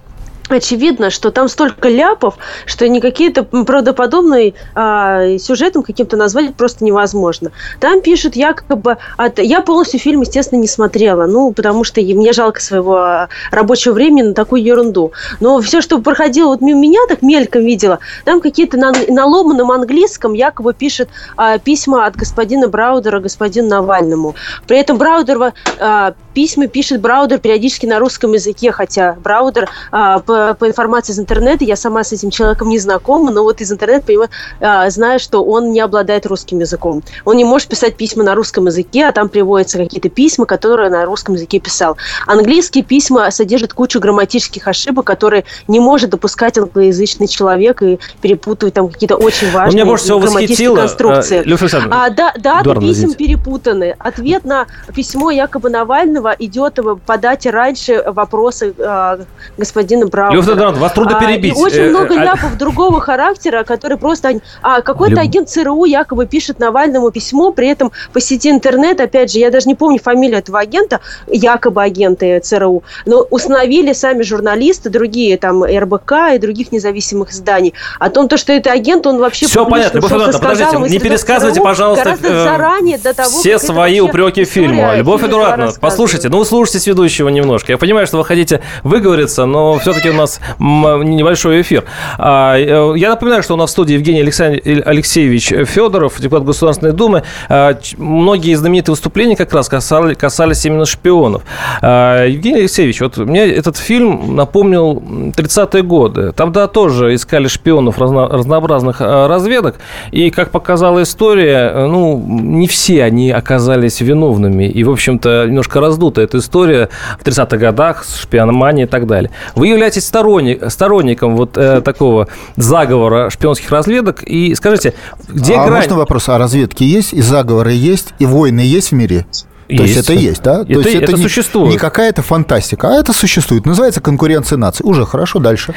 очевидно, 0.51 1.09
что 1.09 1.31
там 1.31 1.47
столько 1.47 1.89
ляпов, 1.89 2.38
что 2.65 2.88
не 2.88 3.01
какие-то 3.01 3.43
правдоподобные 3.43 4.53
а, 4.75 5.38
сюжетом 5.38 5.83
каким-то 5.83 6.17
назвать 6.17 6.55
просто 6.55 6.83
невозможно. 6.83 7.51
Там 7.79 8.01
пишут 8.01 8.35
якобы... 8.35 8.97
От... 9.17 9.39
Я 9.39 9.62
полностью 9.62 9.99
фильм, 9.99 10.21
естественно, 10.21 10.59
не 10.59 10.67
смотрела, 10.67 11.25
ну, 11.25 11.51
потому 11.51 11.83
что 11.83 12.01
мне 12.01 12.33
жалко 12.33 12.62
своего 12.62 13.27
рабочего 13.51 13.93
времени 13.93 14.27
на 14.27 14.33
такую 14.33 14.63
ерунду. 14.63 15.12
Но 15.39 15.59
все, 15.62 15.81
что 15.81 15.99
проходило 15.99 16.49
вот 16.49 16.62
мимо 16.62 16.79
меня, 16.79 16.99
так 17.07 17.21
мельком 17.21 17.62
видела, 17.62 17.99
там 18.25 18.41
какие-то 18.41 18.77
на, 18.77 18.93
на 19.07 19.25
ломаном 19.25 19.71
английском 19.71 20.33
якобы 20.33 20.73
пишет 20.73 21.09
а, 21.38 21.57
письма 21.57 22.05
от 22.05 22.15
господина 22.15 22.67
Браудера 22.67 23.19
господину 23.19 23.69
Навальному. 23.69 24.35
При 24.67 24.79
этом 24.79 24.97
Браудер 24.97 25.53
а, 25.79 26.13
письма 26.33 26.67
пишет 26.67 27.01
Браудер 27.01 27.39
периодически 27.39 27.85
на 27.85 27.99
русском 27.99 28.33
языке, 28.33 28.71
хотя 28.71 29.17
Браудер 29.23 29.69
а, 29.91 30.19
по 30.19 30.38
по, 30.60 30.67
информации 30.67 31.13
из 31.13 31.19
интернета, 31.19 31.65
я 31.65 31.75
сама 31.75 32.04
с 32.04 32.12
этим 32.12 32.30
человеком 32.30 32.69
не 32.69 32.80
знакома, 32.80 33.32
но 33.32 33.43
вот 33.43 33.62
из 33.62 33.71
интернета 33.71 34.06
понимаю, 34.06 34.30
а, 34.60 34.89
знаю, 34.89 35.19
что 35.19 35.43
он 35.43 35.71
не 35.71 35.80
обладает 35.80 36.25
русским 36.25 36.60
языком. 36.60 37.04
Он 37.25 37.38
не 37.38 37.43
может 37.43 37.67
писать 37.67 37.95
письма 37.95 38.23
на 38.23 38.36
русском 38.36 38.65
языке, 38.65 39.06
а 39.06 39.12
там 39.12 39.30
приводятся 39.30 39.78
какие-то 39.78 40.10
письма, 40.10 40.45
которые 40.45 40.89
на 40.89 41.06
русском 41.06 41.36
языке 41.36 41.60
писал. 41.60 41.97
Английские 42.28 42.84
письма 42.84 43.30
содержат 43.32 43.73
кучу 43.73 43.99
грамматических 43.99 44.67
ошибок, 44.67 45.06
которые 45.06 45.45
не 45.67 45.80
может 45.80 46.10
допускать 46.10 46.58
англоязычный 46.58 47.28
человек 47.28 47.82
и 47.82 47.99
перепутывать 48.21 48.73
там 48.73 48.89
какие-то 48.89 49.15
очень 49.15 49.52
важные 49.52 49.86
больше 49.86 50.06
всего 50.06 50.19
грамматические 50.19 50.75
конструкции. 50.75 51.43
А, 51.91 52.06
а, 52.06 52.10
да, 52.10 52.34
даты 52.38 52.62
Эдуард, 52.62 52.80
писем 52.82 53.13
перепутаны. 53.13 53.95
Ответ 53.99 54.45
на 54.45 54.67
письмо 54.93 55.32
якобы 55.32 55.69
Навального 55.69 56.36
идет 56.38 56.80
по 57.06 57.17
дате 57.17 57.49
раньше 57.49 58.04
вопросы 58.06 58.73
э, 58.78 59.17
господина 59.58 60.08
Брауна 60.08 60.29
Лев 60.32 60.46
Тодоров, 60.46 60.78
вас 60.78 60.92
трудно 60.94 61.18
а, 61.18 61.20
перебить. 61.20 61.56
Очень 61.58 61.84
э, 61.84 61.89
много 61.89 62.15
а 62.20 62.24
ляпов 62.24 62.58
другого 62.58 63.00
характера, 63.00 63.63
которые 63.63 63.98
просто... 63.98 64.39
А 64.62 64.82
какой-то 64.82 65.22
агент 65.22 65.50
ЦРУ 65.50 65.86
якобы 65.86 66.26
пишет 66.26 66.60
Навальному 66.60 67.12
письмо, 67.12 67.52
при 67.52 67.68
этом 67.68 67.92
по 68.13 68.20
сети 68.20 68.50
интернет, 68.50 69.00
опять 69.02 69.32
же, 69.32 69.39
я 69.39 69.52
даже 69.52 69.68
не 69.68 69.76
помню 69.76 70.00
фамилию 70.00 70.39
этого 70.39 70.60
агента, 70.60 71.00
якобы 71.28 71.82
агенты 71.82 72.39
ЦРУ, 72.39 72.84
но 73.06 73.26
установили 73.30 73.94
сами 73.94 74.24
журналисты, 74.24 74.89
другие 74.89 75.38
там 75.38 75.63
РБК 75.63 76.13
и 76.36 76.38
других 76.38 76.72
независимых 76.72 77.32
изданий, 77.32 77.74
о 78.00 78.10
том, 78.10 78.28
то, 78.28 78.38
что 78.38 78.54
это 78.54 78.72
агент, 78.72 79.08
он 79.08 79.20
вообще... 79.20 79.46
Все 79.46 79.65
понятно, 79.65 79.98
Любовь 79.98 80.12
Эдуардовна, 80.12 80.39
подождите, 80.39 80.78
не 80.94 81.00
пересказывайте, 81.00 81.62
пожалуйста, 81.62 82.04
гораздо 82.04 82.28
э, 82.28 82.44
заранее 82.44 82.98
до 82.98 83.13
того, 83.13 83.30
все 83.30 83.60
свои 83.60 84.00
упреки 84.00 84.46
фильма. 84.46 84.96
Любовь 84.96 85.24
Эдуардовна, 85.24 85.72
послушайте, 85.80 86.30
ну 86.30 86.44
слушайте 86.44 86.89
ведущего 86.89 87.30
немножко. 87.30 87.72
Я 87.72 87.78
понимаю, 87.78 88.08
что 88.08 88.18
вы 88.18 88.26
хотите 88.26 88.62
выговориться, 88.84 89.46
но 89.46 89.78
все-таки 89.80 90.10
нас 90.19 90.39
небольшой 90.60 91.62
эфир. 91.62 91.84
А, 92.17 92.58
э, 92.58 92.97
я 92.97 93.10
напоминаю, 93.10 93.43
что 93.43 93.53
у 93.53 93.58
нас 93.58 93.69
в 93.69 93.73
студии 93.73 93.93
Евгений 93.93 94.21
Алексеевич 94.21 95.47
Федоров, 95.47 96.19
депутат 96.19 96.45
Государственной 96.45 96.93
Думы. 96.93 97.23
А, 97.47 97.77
многие 97.97 98.55
знаменитые 98.55 98.93
выступления 98.93 99.36
как 99.36 99.53
раз 99.53 99.69
касались 99.69 100.65
именно 100.65 100.86
шпионов. 100.86 101.43
А, 101.82 102.25
Евгений 102.25 102.60
Алексеевич, 102.60 103.01
вот 103.01 103.17
мне 103.17 103.47
этот 103.47 103.77
фильм 103.77 104.36
напомнил 104.36 105.01
30-е 105.36 105.84
годы. 105.84 106.32
Тогда 106.34 106.67
тоже 106.67 107.15
искали 107.15 107.47
шпионов 107.47 107.99
разнообразных 107.99 109.01
разведок. 109.01 109.75
И, 110.12 110.29
как 110.29 110.51
показала 110.51 111.03
история, 111.03 111.88
ну, 111.88 112.21
не 112.27 112.67
все 112.67 113.03
они 113.03 113.32
оказались 113.32 114.01
виновными. 114.01 114.65
И, 114.65 114.84
в 114.84 114.91
общем-то, 114.91 115.45
немножко 115.47 115.79
раздута 115.79 116.21
эта 116.21 116.38
история 116.38 116.89
в 117.19 117.23
30-х 117.23 117.58
годах, 117.58 118.05
шпиономания 118.05 118.86
и 118.86 118.88
так 118.88 119.08
далее. 119.08 119.32
Вы 119.55 119.67
являетесь 119.67 120.05
сторонник, 120.10 120.72
сторонником 120.72 121.36
вот 121.38 121.56
э, 121.56 121.82
такого 121.82 122.28
заговора 122.56 123.30
шпионских 123.30 123.69
разведок. 123.69 124.24
И 124.24 124.56
скажите, 124.56 124.95
где 125.28 125.56
а 125.56 125.65
грань? 125.65 125.82
можно 125.82 125.95
вопрос? 125.95 126.30
А 126.30 126.38
разведки 126.38 126.84
есть, 126.84 127.13
и 127.13 127.22
заговоры 127.22 127.72
есть, 127.72 128.13
и 128.17 128.26
войны 128.26 128.62
есть 128.62 128.89
в 128.89 128.95
мире? 128.95 129.26
То 129.67 129.84
есть, 129.84 129.98
это 129.98 130.13
есть, 130.13 130.41
да? 130.41 130.62
Это, 130.62 130.74
То 130.74 130.80
есть 130.80 130.95
это, 130.95 131.12
это 131.12 131.17
существует. 131.17 131.72
Не 131.72 131.78
какая-то 131.78 132.24
фантастика, 132.24 132.89
а 132.89 133.00
это 133.00 133.13
существует. 133.13 133.67
Называется 133.67 134.02
конкуренция 134.02 134.58
наций. 134.58 134.84
Уже 134.84 135.06
хорошо, 135.06 135.38
дальше. 135.38 135.76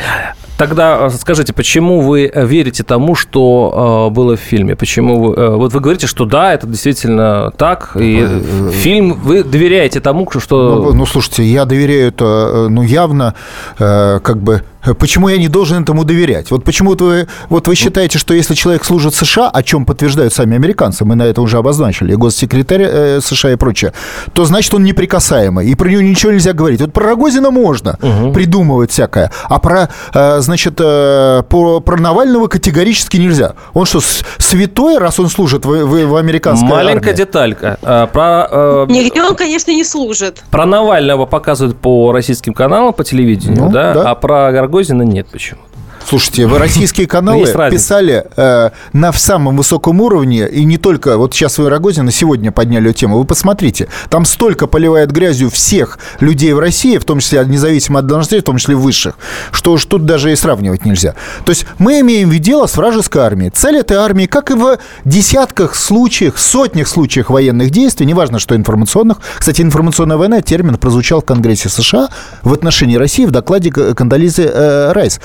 Тогда 0.63 1.07
э, 1.07 1.11
скажите, 1.11 1.53
почему 1.53 2.03
вы 2.03 2.31
э, 2.33 2.47
верите 2.47 2.85
тому, 2.85 3.17
что 3.17 4.09
э, 4.09 4.15
было 4.15 4.37
в 4.37 4.41
фильме? 4.41 4.77
Почему 4.77 5.21
вы, 5.21 5.35
э, 5.35 5.57
вот 5.57 5.73
вы 5.73 5.81
говорите, 5.81 6.07
что 6.07 6.25
да, 6.25 6.55
это 6.55 6.69
действительно 6.69 7.51
так, 7.57 7.97
и 7.97 8.25
э, 8.25 8.71
фильм 8.71 9.15
вы 9.15 9.43
доверяете 9.43 10.01
тому, 10.01 10.31
что... 10.39 10.77
Ну, 10.77 10.93
ну 10.93 11.05
слушайте, 11.07 11.43
я 11.43 11.65
доверяю 11.65 12.07
это, 12.07 12.69
ну 12.71 12.83
явно, 12.83 13.35
э, 13.81 14.21
как 14.23 14.39
бы 14.39 14.63
Почему 14.99 15.29
я 15.29 15.39
не 15.39 15.49
должен 15.49 15.83
этому 15.83 16.05
доверять? 16.05 16.51
Вот 16.51 16.65
почему 16.65 16.91
вот 16.91 17.01
вы, 17.01 17.29
вот 17.49 17.69
вы 17.69 17.75
считаете, 17.75 18.19
что 18.19 18.35
если 18.35 18.55
человек 18.55 18.85
служит 18.85 19.15
США, 19.15 19.49
о 19.49 19.63
чем 19.63 19.87
подтверждают 19.87 20.33
сами 20.33 20.57
американцы, 20.57 21.05
мы 21.05 21.15
на 21.15 21.23
это 21.23 21.41
уже 21.41 21.59
обозначили, 21.59 22.15
госсекретарь 22.15 22.83
э, 22.83 23.21
США 23.21 23.53
и 23.53 23.57
прочее, 23.57 23.93
то 24.33 24.45
значит 24.45 24.75
он 24.75 24.85
неприкасаемый, 24.85 25.69
и 25.69 25.75
про 25.75 25.89
него 25.89 26.03
ничего 26.03 26.33
нельзя 26.33 26.53
говорить. 26.53 26.81
Вот 26.81 26.93
про 26.93 27.11
Рогозина 27.11 27.51
можно 27.51 27.99
угу. 28.03 28.33
придумывать 28.33 28.91
всякое, 28.91 29.31
а 29.45 29.59
про, 29.59 29.89
э, 30.15 30.41
значит, 30.41 30.75
э, 30.79 31.43
по, 31.49 31.81
про 31.81 31.97
Навального 31.97 32.49
категорически 32.49 33.17
нельзя. 33.19 33.55
Он 33.75 33.87
что, 33.87 34.01
святой, 34.39 34.99
раз 34.99 35.21
он 35.21 35.29
служит 35.29 35.65
в, 35.65 35.69
в, 35.69 36.07
в 36.07 36.17
американской 36.17 36.69
Маленькая 36.69 37.11
армии? 37.11 37.17
деталька. 37.17 37.79
А, 37.83 38.07
про, 38.07 38.49
э, 38.51 38.87
Нигде 38.89 39.23
он, 39.23 39.37
конечно, 39.37 39.71
не 39.71 39.85
служит. 39.85 40.43
Про 40.51 40.67
Навального 40.67 41.27
показывают 41.27 41.79
по 41.79 42.13
российским 42.13 42.53
каналам, 42.53 42.93
по 42.93 43.05
телевидению, 43.05 43.65
ну, 43.65 43.71
да? 43.71 43.95
да, 43.95 44.11
а 44.11 44.15
про 44.15 44.51
Рогозина 44.73 45.03
нет 45.03 45.27
почему-то. 45.31 45.72
Слушайте, 46.07 46.47
вы 46.47 46.59
российские 46.59 47.07
каналы 47.09 47.47
писали 47.71 48.25
э, 48.37 48.71
на 48.93 49.13
самом 49.13 49.57
высоком 49.57 50.01
уровне, 50.01 50.49
и 50.49 50.65
не 50.65 50.79
только, 50.79 51.17
вот 51.17 51.35
сейчас 51.35 51.59
вы 51.59 51.71
Рогозина 51.71 52.11
сегодня 52.11 52.53
подняли 52.53 52.91
эту 52.91 53.01
тему, 53.01 53.19
вы 53.19 53.25
посмотрите, 53.25 53.89
там 54.11 54.25
столько 54.25 54.67
поливает 54.67 55.11
грязью 55.13 55.51
всех 55.51 55.99
людей 56.21 56.53
в 56.53 56.59
России, 56.59 56.99
в 56.99 57.05
том 57.05 57.21
числе 57.21 57.45
независимо 57.47 58.01
от 58.01 58.07
должностей, 58.07 58.41
в 58.41 58.45
том 58.45 58.59
числе 58.59 58.75
высших, 58.75 59.15
что 59.53 59.73
уж 59.73 59.85
тут 59.85 60.05
даже 60.05 60.33
и 60.33 60.37
сравнивать 60.37 60.85
нельзя. 60.85 61.15
То 61.45 61.51
есть 61.51 61.67
мы 61.79 62.01
имеем 62.01 62.31
дело 62.43 62.67
с 62.67 62.77
вражеской 62.77 63.23
армией. 63.23 63.51
Цель 63.51 63.77
этой 63.77 63.97
армии, 63.97 64.27
как 64.27 64.51
и 64.51 64.55
в 64.55 64.79
десятках 65.05 65.75
случаях, 65.75 66.39
сотнях 66.39 66.89
случаях 66.89 67.31
военных 67.31 67.71
действий, 67.71 68.07
неважно, 68.07 68.39
что 68.39 68.57
информационных. 68.57 69.19
Кстати, 69.39 69.63
информационная 69.63 70.17
война, 70.17 70.41
термин 70.41 70.77
прозвучал 70.77 71.21
в 71.23 71.25
Конгрессе 71.25 71.69
США 71.69 72.09
в 72.43 72.53
отношении 72.53 72.97
России 72.97 73.25
в 73.25 73.31
докладе 73.31 73.71
Кандализы 73.71 74.43
э, 74.43 74.93
Райс, 74.93 75.21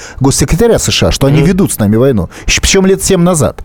госсекретаря 0.68 0.80
США, 0.80 1.12
что 1.12 1.28
они 1.28 1.42
ведут 1.42 1.72
с 1.72 1.80
нами 1.80 1.96
войну. 1.96 2.30
Причем 2.46 2.86
лет 2.86 3.04
7 3.04 3.22
назад. 3.22 3.64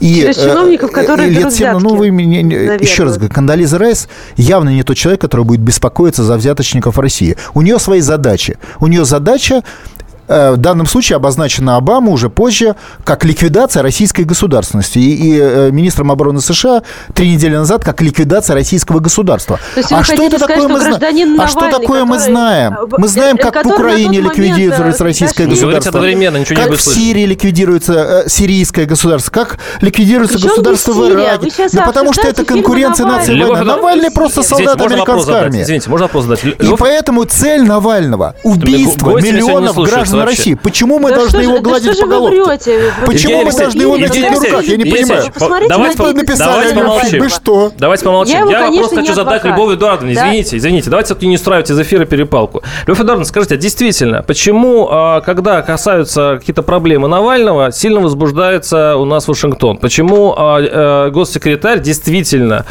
И, 0.00 0.22
То 0.22 0.28
есть 0.28 0.42
чиновников, 0.42 0.90
э, 0.90 0.94
которые 0.94 1.30
лет 1.30 1.52
7, 1.52 1.78
ну, 1.78 1.96
вы 1.96 2.10
мне, 2.10 2.40
еще 2.40 3.04
раз 3.04 3.16
говорю, 3.16 3.32
Кандализа 3.32 3.78
Райс 3.78 4.08
явно 4.36 4.70
не 4.70 4.82
тот 4.82 4.96
человек, 4.96 5.20
который 5.20 5.44
будет 5.44 5.60
беспокоиться 5.60 6.24
за 6.24 6.36
взяточников 6.36 6.98
России. 6.98 7.36
У 7.54 7.62
нее 7.62 7.78
свои 7.78 8.00
задачи. 8.00 8.58
У 8.80 8.86
нее 8.86 9.04
задача 9.04 9.62
Э, 9.62 9.97
в 10.28 10.56
данном 10.56 10.86
случае 10.86 11.16
обозначена 11.16 11.76
Обама 11.76 12.10
уже 12.10 12.28
позже 12.28 12.76
как 13.04 13.24
ликвидация 13.24 13.82
российской 13.82 14.22
государственности. 14.22 14.98
И, 14.98 15.14
и 15.14 15.38
э, 15.40 15.70
министром 15.70 16.12
обороны 16.12 16.40
США 16.40 16.82
три 17.14 17.30
недели 17.30 17.56
назад 17.56 17.84
как 17.84 18.00
ликвидация 18.02 18.54
российского 18.54 19.00
государства. 19.00 19.58
а 19.90 20.04
что 20.04 20.22
это 20.22 20.38
сказать, 20.38 20.56
такое 20.56 20.68
мы 20.68 20.80
знаем? 20.80 21.40
А 21.40 21.48
что 21.48 21.70
такое 21.70 22.04
мы 22.04 22.18
знаем? 22.18 22.76
Мы 22.96 23.08
знаем, 23.08 23.36
как 23.36 23.64
в 23.64 23.68
Украине 23.68 24.20
ликвидируется 24.20 25.04
российское 25.04 25.46
государство. 25.46 25.90
одновременно, 25.90 26.36
ничего 26.36 26.60
как 26.60 26.70
не 26.70 26.76
в 26.76 26.80
Сирии 26.80 27.24
ликвидируется 27.24 28.24
э, 28.24 28.28
сирийское 28.28 28.86
государство, 28.86 29.30
как 29.30 29.58
ликвидируется 29.80 30.38
государство 30.38 30.92
в 30.92 31.10
Ираке. 31.10 31.50
Да 31.72 31.82
потому 31.82 32.12
что 32.12 32.26
это 32.26 32.44
конкуренция 32.44 33.06
нации 33.06 33.40
войны. 33.40 33.64
Навальный 33.64 34.10
просто 34.10 34.42
солдат 34.42 34.80
американской 34.80 35.34
армии. 35.34 35.62
Извините, 35.62 35.90
можно 35.90 36.06
вопрос 36.06 36.24
задать? 36.24 36.44
И 36.44 36.74
поэтому 36.78 37.24
цель 37.24 37.64
Навального– 37.64 38.34
убийство 38.42 39.20
миллионов 39.20 39.76
граждан 39.76 40.17
граждан 40.24 40.38
России. 40.38 40.54
Почему 40.54 40.98
мы 40.98 41.10
да 41.10 41.16
должны 41.16 41.40
его 41.40 41.60
гладить 41.60 41.96
да 41.96 42.02
по 42.02 42.08
головке? 42.08 42.92
Почему 43.06 43.44
мы 43.44 43.52
должны 43.52 43.82
его 43.82 43.96
носить 43.96 44.30
на 44.30 44.36
руках? 44.36 44.64
Я 44.64 44.76
не 44.76 44.84
понимаю. 44.84 45.68
Давайте 45.68 46.02
написали 46.12 46.74
помолчим. 46.74 47.20
Вы 47.20 47.28
что? 47.28 47.72
Давайте 47.78 48.04
помолчим. 48.04 48.48
Я 48.48 48.70
вопрос 48.70 48.92
хочу 48.92 49.14
задать 49.14 49.44
Любовь 49.44 49.76
Эдуардовне. 49.76 50.14
Извините, 50.14 50.56
извините. 50.56 50.90
Давайте 50.90 51.08
все-таки 51.08 51.26
не 51.26 51.36
устраивать 51.36 51.70
из 51.70 51.80
эфира 51.80 52.04
перепалку. 52.04 52.62
Любовь 52.86 53.00
Эдуардовна, 53.00 53.24
скажите, 53.24 53.54
а 53.54 53.58
действительно, 53.58 54.22
почему, 54.22 54.88
а, 54.90 55.20
когда 55.20 55.62
касаются 55.62 56.36
какие-то 56.38 56.62
проблемы 56.62 57.08
Навального, 57.08 57.72
сильно 57.72 58.00
возбуждается 58.00 58.96
у 58.96 59.04
нас 59.04 59.28
Вашингтон? 59.28 59.78
Почему 59.78 60.34
а, 60.36 60.60
э, 60.60 61.10
госсекретарь 61.10 61.80
действительно 61.80 62.64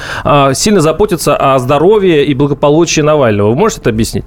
сильно 0.53 0.81
заботится 0.81 1.35
о 1.35 1.57
здоровье 1.59 2.25
и 2.25 2.33
благополучии 2.33 3.01
Навального? 3.01 3.49
Вы 3.49 3.55
можете 3.55 3.81
это 3.81 3.89
объяснить? 3.89 4.25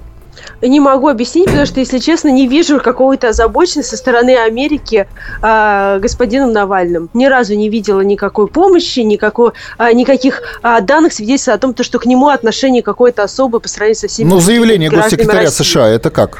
Не 0.61 0.79
могу 0.79 1.07
объяснить, 1.07 1.45
потому 1.45 1.65
что, 1.65 1.79
если 1.79 1.99
честно, 1.99 2.29
не 2.29 2.47
вижу 2.47 2.79
какого-то 2.79 3.29
озабоченности 3.29 3.91
со 3.91 3.97
стороны 3.97 4.37
Америки 4.37 5.07
э, 5.41 5.99
господином 5.99 6.51
Навальным. 6.51 7.09
Ни 7.13 7.25
разу 7.25 7.55
не 7.55 7.69
видела 7.69 8.01
никакой 8.01 8.47
помощи, 8.47 8.99
никакой, 8.99 9.51
э, 9.77 9.91
никаких 9.93 10.41
э, 10.63 10.81
данных 10.81 11.13
свидетельств 11.13 11.49
о 11.49 11.57
том, 11.57 11.75
что 11.79 11.99
к 11.99 12.05
нему 12.05 12.29
отношение 12.29 12.83
какое-то 12.83 13.23
особое 13.23 13.59
по 13.59 13.67
сравнению 13.67 13.99
со 13.99 14.07
всеми 14.07 14.29
Ну, 14.29 14.39
заявление 14.39 14.89
госсекретаря 14.89 15.45
России. 15.45 15.63
США, 15.63 15.87
это 15.89 16.09
как? 16.09 16.39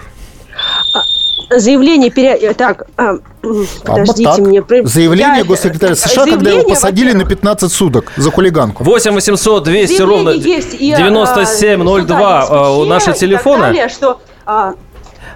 Заявление 1.60 2.10
пере... 2.10 2.54
так 2.54 2.88
а, 2.98 3.18
подождите 3.84 4.30
а, 4.30 4.42
мне 4.42 4.64
заявление 4.84 5.40
я... 5.40 5.44
госсекретаря 5.44 5.96
США 5.96 6.10
заявление, 6.10 6.38
когда 6.38 6.52
его 6.52 6.70
посадили 6.70 7.12
на 7.14 7.26
15 7.26 7.72
суток 7.72 8.12
за 8.18 8.32
хулиганку. 8.32 8.84
8 8.84 9.14
800 9.14 9.64
200 9.64 10.02
ровно 10.02 10.38
9702 10.38 12.48
а, 12.50 12.72
у 12.72 12.86
нашего 12.86 13.16
телефона. 13.16 13.64
далее, 13.64 13.90
что 13.90 14.20
а, 14.46 14.74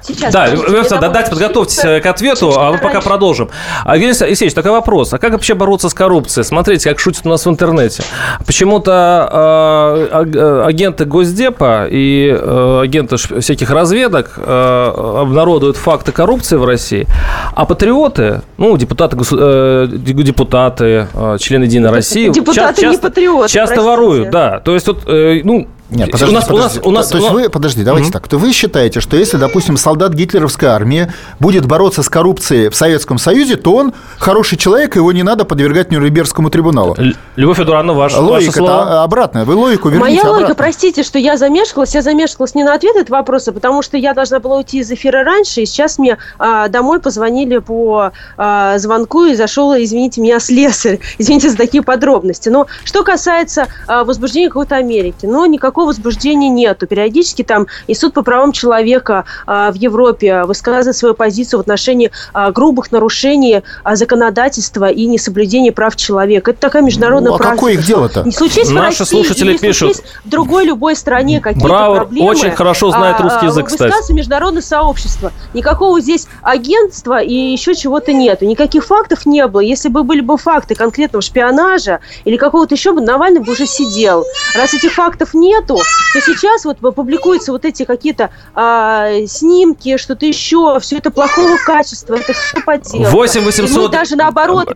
Сейчас. 0.08 0.34
Да, 0.34 0.48
Лев 0.48 0.88
дайте 0.90 1.30
подготовьтесь 1.32 1.84
э, 1.84 2.00
к 2.00 2.06
ответу, 2.06 2.54
а 2.58 2.72
мы 2.72 2.78
пока 2.78 3.02
продолжим. 3.02 3.50
А, 3.84 3.96
Евгений 3.96 4.16
Алексеевич, 4.20 4.54
такой 4.54 4.72
вопрос. 4.72 5.14
А 5.14 5.18
как 5.18 5.32
вообще 5.32 5.54
бороться 5.56 5.90
с 5.90 5.94
коррупцией? 5.94 6.44
Смотрите, 6.44 6.90
как 6.90 7.00
шутят 7.00 7.26
у 7.26 7.30
нас 7.30 7.46
в 7.46 7.50
интернете. 7.50 8.04
Почему-то 8.46 10.10
э, 10.12 10.64
агенты 10.66 11.06
Госдепа 11.06 11.88
и 11.90 12.30
э, 12.30 12.82
агенты 12.84 13.18
всяких 13.18 13.70
разведок 13.72 14.34
э, 14.38 14.92
обнародуют 15.22 15.78
факты 15.78 16.12
коррупции 16.12 16.58
в 16.58 16.66
России, 16.66 17.08
а 17.56 17.66
патриоты, 17.66 18.42
ну, 18.58 18.78
депутаты, 18.78 19.18
э, 19.18 19.88
депутаты 19.90 21.08
э, 21.14 21.38
члены 21.40 21.64
Единой 21.64 21.92
России... 21.92 22.30
Депутаты 22.30 22.82
часто, 22.82 22.88
не 22.88 22.98
патриоты, 22.98 23.50
Часто 23.50 23.76
простите. 23.76 23.82
воруют, 23.90 24.30
да. 24.30 24.60
То 24.60 24.74
есть, 24.74 24.88
вот, 24.88 25.04
э, 25.08 25.42
ну, 25.44 25.68
нет, 25.96 26.12
подожди, 26.12 26.34
у 26.34 26.36
нас, 26.36 26.46
подожди. 26.46 26.80
У 26.80 26.82
нас, 26.82 26.88
у 26.88 26.92
нас, 26.92 27.08
то, 27.10 27.18
есть 27.18 27.30
вы, 27.32 27.50
подожди, 27.50 27.84
давайте 27.84 28.10
mm-hmm. 28.10 28.14
так. 28.14 28.28
То 28.28 28.38
вы 28.38 28.52
считаете, 28.52 29.00
что 29.00 29.18
если, 29.18 29.38
допустим, 29.38 29.78
солдат 29.78 30.14
гитлеровской 30.14 30.70
армии 30.70 31.12
будет 31.40 31.66
бороться 31.66 32.04
с 32.04 32.10
коррупцией 32.10 32.70
в 32.70 32.76
Советском 32.76 33.18
Союзе, 33.18 33.56
то 33.56 33.76
он 33.76 33.94
хороший 34.18 34.58
человек, 34.58 34.96
его 34.96 35.12
не 35.12 35.24
надо 35.24 35.46
подвергать 35.46 35.92
Нюрнбергскому 35.92 36.50
трибуналу? 36.50 36.96
Любовь 37.36 37.58
Федоровна, 37.58 37.94
ваш, 37.94 38.16
логика 38.16 38.48
ваши 38.48 38.52
слова. 38.52 39.04
обратная. 39.04 39.46
Вы 39.46 39.56
логику 39.56 39.90
верните 39.90 40.10
Моя 40.10 40.22
обратно. 40.22 40.40
логика, 40.40 40.56
простите, 40.56 41.04
что 41.04 41.20
я 41.20 41.38
замешкалась. 41.38 41.94
Я 41.96 42.02
замешкалась 42.02 42.56
не 42.56 42.64
на 42.64 42.74
ответ 42.74 42.96
этого 42.96 43.18
вопроса, 43.18 43.52
потому 43.52 43.82
что 43.82 43.98
я 43.98 44.14
должна 44.14 44.40
была 44.40 44.58
уйти 44.58 44.80
из 44.80 44.92
эфира 44.92 45.24
раньше, 45.24 45.62
и 45.62 45.66
сейчас 45.66 45.98
мне 45.98 46.18
а, 46.38 46.68
домой 46.68 47.00
позвонили 47.00 47.58
по 47.60 48.12
а, 48.38 48.78
звонку, 48.78 49.26
и 49.26 49.36
зашел, 49.36 49.74
извините 49.74 50.22
меня, 50.22 50.40
слесарь. 50.46 51.00
Извините 51.18 51.50
за 51.50 51.58
такие 51.58 51.84
подробности. 51.84 52.50
Но 52.50 52.68
что 52.84 53.04
касается 53.04 53.68
а, 53.88 54.04
возбуждения 54.04 54.48
какой-то 54.48 54.76
Америки, 54.76 55.26
но 55.26 55.46
никакого 55.46 55.85
возбуждения 55.86 56.50
нету. 56.50 56.88
Периодически 56.88 57.44
там 57.44 57.68
и 57.88 57.94
суд 57.94 58.14
по 58.14 58.22
правам 58.22 58.52
человека 58.52 59.26
а, 59.46 59.72
в 59.72 59.76
Европе 59.76 60.44
высказывает 60.44 60.96
свою 60.96 61.14
позицию 61.16 61.60
в 61.60 61.62
отношении 61.62 62.12
а, 62.34 62.52
грубых 62.52 62.92
нарушений 62.92 63.64
а, 63.84 63.96
законодательства 63.96 64.90
и 64.90 65.06
несоблюдения 65.06 65.72
прав 65.72 65.96
человека. 65.96 66.52
Это 66.52 66.60
такая 66.60 66.82
международная 66.82 67.32
ну, 67.32 67.36
а 67.36 67.38
практика. 67.38 67.56
какое 67.58 67.74
их 67.74 67.86
дело-то? 67.86 68.24
Не 68.24 68.32
случись 68.32 68.70
Наши 68.70 68.98
в 68.98 69.00
России, 69.00 69.16
слушатели 69.16 69.58
пишут. 69.58 70.04
в 70.24 70.30
другой 70.30 70.66
любой 70.66 70.96
стране 70.96 71.40
какие-то 71.40 71.68
Браво, 71.68 71.96
проблемы. 71.98 72.30
очень 72.30 72.52
хорошо 72.52 72.92
знает 72.92 73.20
русский 73.20 73.46
язык, 73.46 73.68
кстати. 73.68 74.12
международное 74.12 74.62
сообщество. 74.62 75.32
Никакого 75.54 76.00
здесь 76.02 76.28
агентства 76.42 77.22
и 77.22 77.34
еще 77.34 77.76
чего-то 77.76 78.14
нету. 78.14 78.46
Никаких 78.46 78.86
фактов 78.86 79.26
не 79.26 79.46
было. 79.48 79.62
Если 79.62 79.90
бы 79.90 80.04
были 80.04 80.22
бы 80.22 80.38
факты 80.38 80.76
конкретного 80.76 81.22
шпионажа 81.22 82.00
или 82.24 82.38
какого-то 82.38 82.76
еще, 82.76 82.94
бы 82.94 83.02
Навальный 83.02 83.42
бы 83.42 83.52
уже 83.52 83.66
сидел. 83.66 84.26
Раз 84.56 84.74
этих 84.74 84.94
фактов 84.94 85.34
нету, 85.66 85.82
то 86.14 86.22
сейчас 86.22 86.66
вот 86.66 86.78
публикуются 86.96 87.52
вот 87.52 87.66
эти 87.66 87.86
какие-то 87.86 88.30
а, 88.54 89.10
снимки, 89.28 89.98
что-то 89.98 90.26
еще, 90.26 90.80
все 90.80 90.98
это 90.98 91.12
плохого 91.12 91.58
качества, 91.66 92.16
это 92.16 92.34
все 92.34 92.62
подделка. 92.66 93.10
8 93.10 93.42
800... 93.42 93.92
даже 93.92 94.16
наоборот 94.16 94.72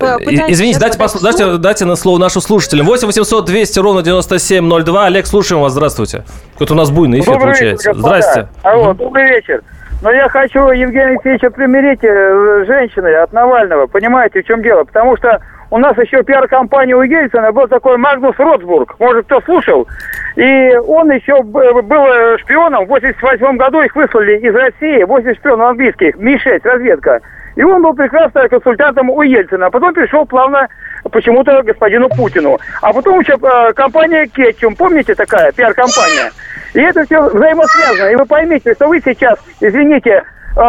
Извините, 0.47 0.79
дайте, 0.79 0.97
пос... 0.97 1.21
дайте, 1.21 1.57
дайте 1.57 1.85
на 1.85 1.95
слово 1.95 2.17
нашу 2.17 2.41
слушателям. 2.41 2.85
8 2.85 3.07
800 3.07 3.45
200 3.45 3.79
ровно 3.79 4.01
9702. 4.01 5.05
Олег, 5.05 5.27
слушаем 5.27 5.61
вас, 5.61 5.73
здравствуйте. 5.73 6.23
Какой-то 6.53 6.73
у 6.73 6.77
нас 6.77 6.89
буйный 6.89 7.19
эфир 7.19 7.33
добрый 7.33 7.53
получается. 7.53 7.89
Вечер, 7.89 7.99
Здрасте. 8.01 8.47
Алло, 8.63 8.93
добрый 8.93 9.29
вечер. 9.29 9.63
Но 10.01 10.11
я 10.11 10.29
хочу 10.29 10.59
Евгения 10.69 11.07
Алексеевича 11.07 11.49
примирить 11.49 12.03
э, 12.03 12.63
женщины 12.65 13.13
от 13.15 13.33
Навального. 13.33 13.87
Понимаете, 13.87 14.41
в 14.41 14.45
чем 14.45 14.61
дело? 14.61 14.85
Потому 14.85 15.17
что 15.17 15.41
у 15.71 15.77
нас 15.77 15.97
еще 15.97 16.23
пиар-компания 16.23 16.95
у 16.95 17.03
Ельцина 17.03 17.51
был 17.51 17.67
такой 17.67 17.97
Магнус 17.97 18.35
Ротсбург, 18.37 18.95
может, 18.99 19.25
кто 19.25 19.41
слушал. 19.41 19.87
И 20.35 20.75
он 20.87 21.11
еще 21.11 21.41
был 21.43 22.37
шпионом. 22.39 22.85
В 22.85 22.89
88 22.89 23.57
году 23.57 23.81
их 23.81 23.95
выслали 23.95 24.37
из 24.37 24.55
России, 24.55 25.03
80 25.03 25.37
шпионов 25.37 25.69
английских, 25.71 26.15
Ми-6, 26.17 26.61
разведка. 26.63 27.21
И 27.55 27.63
он 27.63 27.81
был 27.81 27.93
прекрасно 27.93 28.47
консультантом 28.47 29.09
у 29.09 29.21
Ельцина. 29.21 29.67
А 29.67 29.69
потом 29.69 29.93
пришел 29.93 30.25
плавно 30.25 30.67
почему-то 31.11 31.61
господину 31.61 32.09
Путину. 32.09 32.57
А 32.81 32.93
потом 32.93 33.19
еще 33.19 33.33
э, 33.33 33.73
компания 33.73 34.27
Кетчум, 34.27 34.75
помните 34.75 35.13
такая 35.13 35.51
пиар-компания? 35.51 36.31
И 36.73 36.79
это 36.79 37.03
все 37.05 37.21
взаимосвязано. 37.21 38.09
И 38.09 38.15
вы 38.15 38.25
поймите, 38.25 38.73
что 38.73 38.87
вы 38.87 39.01
сейчас, 39.03 39.39
извините, 39.59 40.23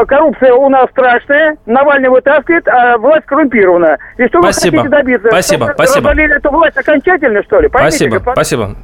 коррупция 0.07 0.55
у 0.55 0.69
нас 0.69 0.89
страшная, 0.91 1.57
Навальный 1.67 2.09
вытаскивает, 2.09 2.67
а 2.69 2.99
власть 2.99 3.27
коррумпирована. 3.27 3.99
И 4.19 4.27
что 4.29 4.43
спасибо. 4.43 4.77
вы 4.77 4.83
хотите 4.83 4.97
добиться? 4.97 5.29
Спасибо, 5.29 5.65
Чтобы 5.65 5.75
спасибо. 5.75 6.09
Развалили 6.09 6.37
эту 6.37 6.51
власть 6.51 6.77
окончательно, 6.77 7.43
что 7.43 7.61
ли? 7.61 7.69
Поймите, 7.69 7.97
спасибо, 7.97 8.33
спасибо. 8.33 8.77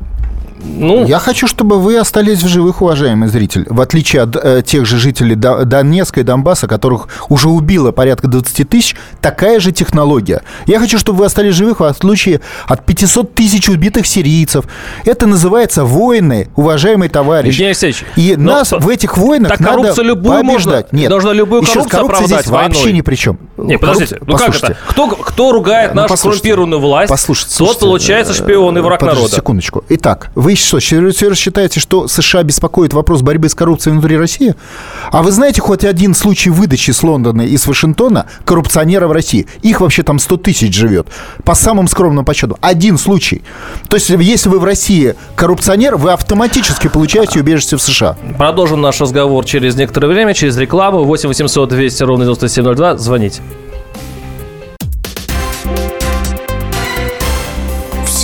Ну, 0.64 1.06
я 1.06 1.18
хочу, 1.18 1.46
чтобы 1.46 1.78
вы 1.78 1.96
остались 1.98 2.42
в 2.42 2.48
живых, 2.48 2.82
уважаемый 2.82 3.28
зритель. 3.28 3.66
В 3.68 3.80
отличие 3.80 4.22
от 4.22 4.36
э, 4.36 4.62
тех 4.64 4.86
же 4.86 4.98
жителей 4.98 5.34
Донецка 5.34 6.20
и 6.20 6.22
Донбасса, 6.22 6.66
которых 6.66 7.08
уже 7.28 7.48
убило 7.48 7.92
порядка 7.92 8.28
20 8.28 8.68
тысяч, 8.68 8.96
такая 9.20 9.60
же 9.60 9.72
технология. 9.72 10.42
Я 10.66 10.78
хочу, 10.78 10.98
чтобы 10.98 11.18
вы 11.18 11.26
остались 11.26 11.54
в 11.54 11.56
живых 11.56 11.80
в 11.80 11.84
отличие 11.84 12.40
от 12.66 12.84
500 12.84 13.34
тысяч 13.34 13.68
убитых 13.68 14.06
сирийцев. 14.06 14.64
Это 15.04 15.26
называется 15.26 15.84
войны, 15.84 16.48
уважаемый 16.56 17.08
товарищ. 17.08 17.54
Евгений 17.54 17.68
Алексеевич, 17.68 18.04
и 18.16 18.36
нас 18.36 18.72
в 18.72 18.88
этих 18.88 19.16
войнах 19.16 19.50
так 19.50 19.60
надо 19.60 20.02
любую 20.02 20.42
побеждать. 20.42 20.92
Можно, 20.92 20.96
Нет, 20.96 21.10
должна 21.10 21.32
любую 21.32 21.62
коррупцию 21.62 21.84
Еще 21.84 21.90
раз, 21.90 22.00
коррупция 22.00 22.26
здесь 22.26 22.46
войной. 22.50 22.68
вообще 22.68 22.92
ни 22.92 23.00
при 23.00 23.14
чем. 23.16 23.38
Не, 23.56 23.78
подождите, 23.78 24.18
ну 24.26 24.36
как 24.36 24.54
это? 24.54 24.76
Кто, 24.88 25.08
кто 25.08 25.52
ругает 25.52 25.94
ну, 25.94 26.02
нашу 26.02 26.16
коррумпированную 26.16 26.80
власть, 26.80 27.08
послушайте, 27.10 27.56
тот 27.58 27.78
получается 27.78 28.32
шпион 28.34 28.78
и 28.78 28.80
враг 28.80 29.02
народа. 29.02 29.28
секундочку. 29.28 29.84
Итак, 29.88 30.30
вы 30.46 30.54
что, 30.54 30.78
считаете, 30.78 31.80
что 31.80 32.06
США 32.06 32.44
беспокоит 32.44 32.94
вопрос 32.94 33.20
борьбы 33.20 33.48
с 33.48 33.56
коррупцией 33.56 33.94
внутри 33.94 34.16
России? 34.16 34.54
А 35.10 35.24
вы 35.24 35.32
знаете 35.32 35.60
хоть 35.60 35.84
один 35.84 36.14
случай 36.14 36.50
выдачи 36.50 36.92
с 36.92 37.02
Лондона 37.02 37.42
и 37.42 37.56
с 37.56 37.66
Вашингтона 37.66 38.26
коррупционера 38.44 39.08
в 39.08 39.12
России? 39.12 39.48
Их 39.62 39.80
вообще 39.80 40.04
там 40.04 40.20
100 40.20 40.36
тысяч 40.36 40.72
живет. 40.72 41.08
По 41.42 41.56
самым 41.56 41.88
скромным 41.88 42.24
подсчетам. 42.24 42.58
Один 42.60 42.96
случай. 42.96 43.42
То 43.88 43.96
есть, 43.96 44.08
если 44.08 44.48
вы 44.48 44.60
в 44.60 44.64
России 44.64 45.16
коррупционер, 45.34 45.96
вы 45.96 46.12
автоматически 46.12 46.86
получаете 46.86 47.40
убежище 47.40 47.76
в 47.76 47.82
США. 47.82 48.16
Продолжим 48.38 48.80
наш 48.80 49.00
разговор 49.00 49.44
через 49.44 49.74
некоторое 49.74 50.06
время, 50.06 50.32
через 50.32 50.56
рекламу. 50.56 51.02
8 51.02 51.26
800 51.26 51.70
200 51.70 52.02
ровно 52.04 52.24
9702. 52.24 52.98
Звоните. 52.98 53.42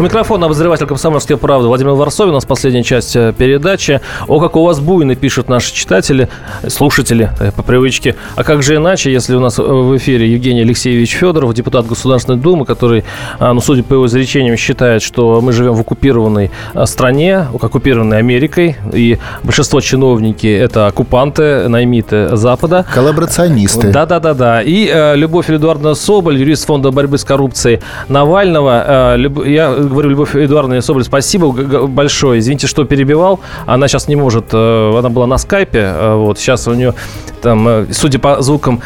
У 0.00 0.02
микрофона 0.02 0.46
обозреватель 0.46 0.86
комсомольской 0.86 1.36
правды 1.36 1.68
Владимир 1.68 1.92
Варсовин. 1.92 2.30
У 2.30 2.34
нас 2.36 2.46
последняя 2.46 2.82
часть 2.82 3.14
э, 3.16 3.34
передачи. 3.36 4.00
О, 4.28 4.40
как 4.40 4.56
у 4.56 4.64
вас 4.64 4.80
буйно, 4.80 5.14
пишут 5.14 5.50
наши 5.50 5.74
читатели, 5.74 6.30
слушатели 6.68 7.28
э, 7.38 7.52
по 7.52 7.62
привычке. 7.62 8.16
А 8.34 8.42
как 8.42 8.62
же 8.62 8.76
иначе, 8.76 9.12
если 9.12 9.34
у 9.34 9.40
нас 9.40 9.58
э, 9.58 9.62
в 9.62 9.94
эфире 9.98 10.32
Евгений 10.32 10.62
Алексеевич 10.62 11.12
Федоров, 11.12 11.52
депутат 11.52 11.86
Государственной 11.86 12.38
Думы, 12.38 12.64
который, 12.64 13.04
а, 13.38 13.52
ну, 13.52 13.60
судя 13.60 13.82
по 13.82 13.92
его 13.92 14.06
изречениям, 14.06 14.56
считает, 14.56 15.02
что 15.02 15.42
мы 15.42 15.52
живем 15.52 15.74
в 15.74 15.80
оккупированной 15.82 16.50
стране, 16.86 17.48
оккупированной 17.52 18.16
Америкой, 18.16 18.76
и 18.94 19.18
большинство 19.42 19.82
чиновники– 19.82 20.46
это 20.46 20.86
оккупанты, 20.86 21.68
наймиты 21.68 22.34
Запада. 22.38 22.86
Коллаборационисты. 22.94 23.92
Да-да-да-да. 23.92 24.62
И 24.62 24.88
э, 24.90 25.14
Любовь 25.16 25.50
Эдуардовна 25.50 25.94
Соболь, 25.94 26.38
юрист 26.38 26.64
Фонда 26.64 26.90
борьбы 26.90 27.18
с 27.18 27.24
коррупцией 27.24 27.80
Навального. 28.08 29.16
Э, 29.18 29.28
я 29.44 29.89
говорю, 29.90 30.10
Любовь 30.10 30.34
Эдуардовна 30.34 30.80
Соболь, 30.80 31.04
спасибо 31.04 31.50
большое. 31.86 32.40
Извините, 32.40 32.66
что 32.66 32.84
перебивал. 32.84 33.40
Она 33.66 33.88
сейчас 33.88 34.08
не 34.08 34.16
может, 34.16 34.46
э, 34.52 34.98
она 34.98 35.08
была 35.08 35.26
на 35.26 35.38
скайпе, 35.38 35.78
э, 35.78 36.14
вот, 36.14 36.38
сейчас 36.38 36.66
у 36.68 36.74
нее 36.74 36.94
там, 37.42 37.66
э, 37.68 37.86
судя 37.92 38.18
по 38.18 38.40
звукам, 38.42 38.80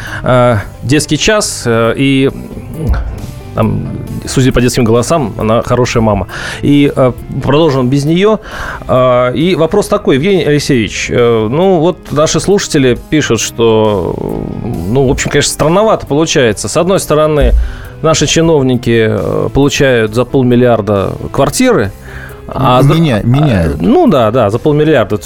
детский 0.83 1.17
час, 1.17 1.67
и 1.67 2.29
там, 3.55 3.87
судя 4.25 4.51
по 4.51 4.61
детским 4.61 4.83
голосам, 4.83 5.33
она 5.37 5.61
хорошая 5.63 6.03
мама. 6.03 6.27
И 6.61 6.91
э, 6.93 7.13
продолжим 7.41 7.89
без 7.89 8.03
нее. 8.05 8.39
Э, 8.87 9.33
и 9.33 9.55
вопрос 9.55 9.87
такой, 9.87 10.15
Евгений 10.15 10.43
Алексеевич, 10.43 11.07
э, 11.09 11.47
ну 11.49 11.79
вот 11.79 12.11
наши 12.11 12.39
слушатели 12.41 12.97
пишут, 13.09 13.39
что, 13.39 14.13
ну, 14.89 15.07
в 15.07 15.11
общем, 15.11 15.31
конечно, 15.31 15.53
странновато 15.53 16.05
получается. 16.05 16.67
С 16.67 16.75
одной 16.75 16.99
стороны, 16.99 17.53
наши 18.01 18.27
чиновники 18.27 19.07
э, 19.09 19.49
получают 19.53 20.13
за 20.13 20.25
полмиллиарда 20.25 21.13
квартиры, 21.31 21.91
а 22.47 22.81
Меня, 22.83 23.21
за... 23.21 23.27
меняют. 23.27 23.81
Ну 23.81 24.07
да, 24.07 24.31
да, 24.31 24.49
за 24.49 24.59
полмиллиарда. 24.59 25.19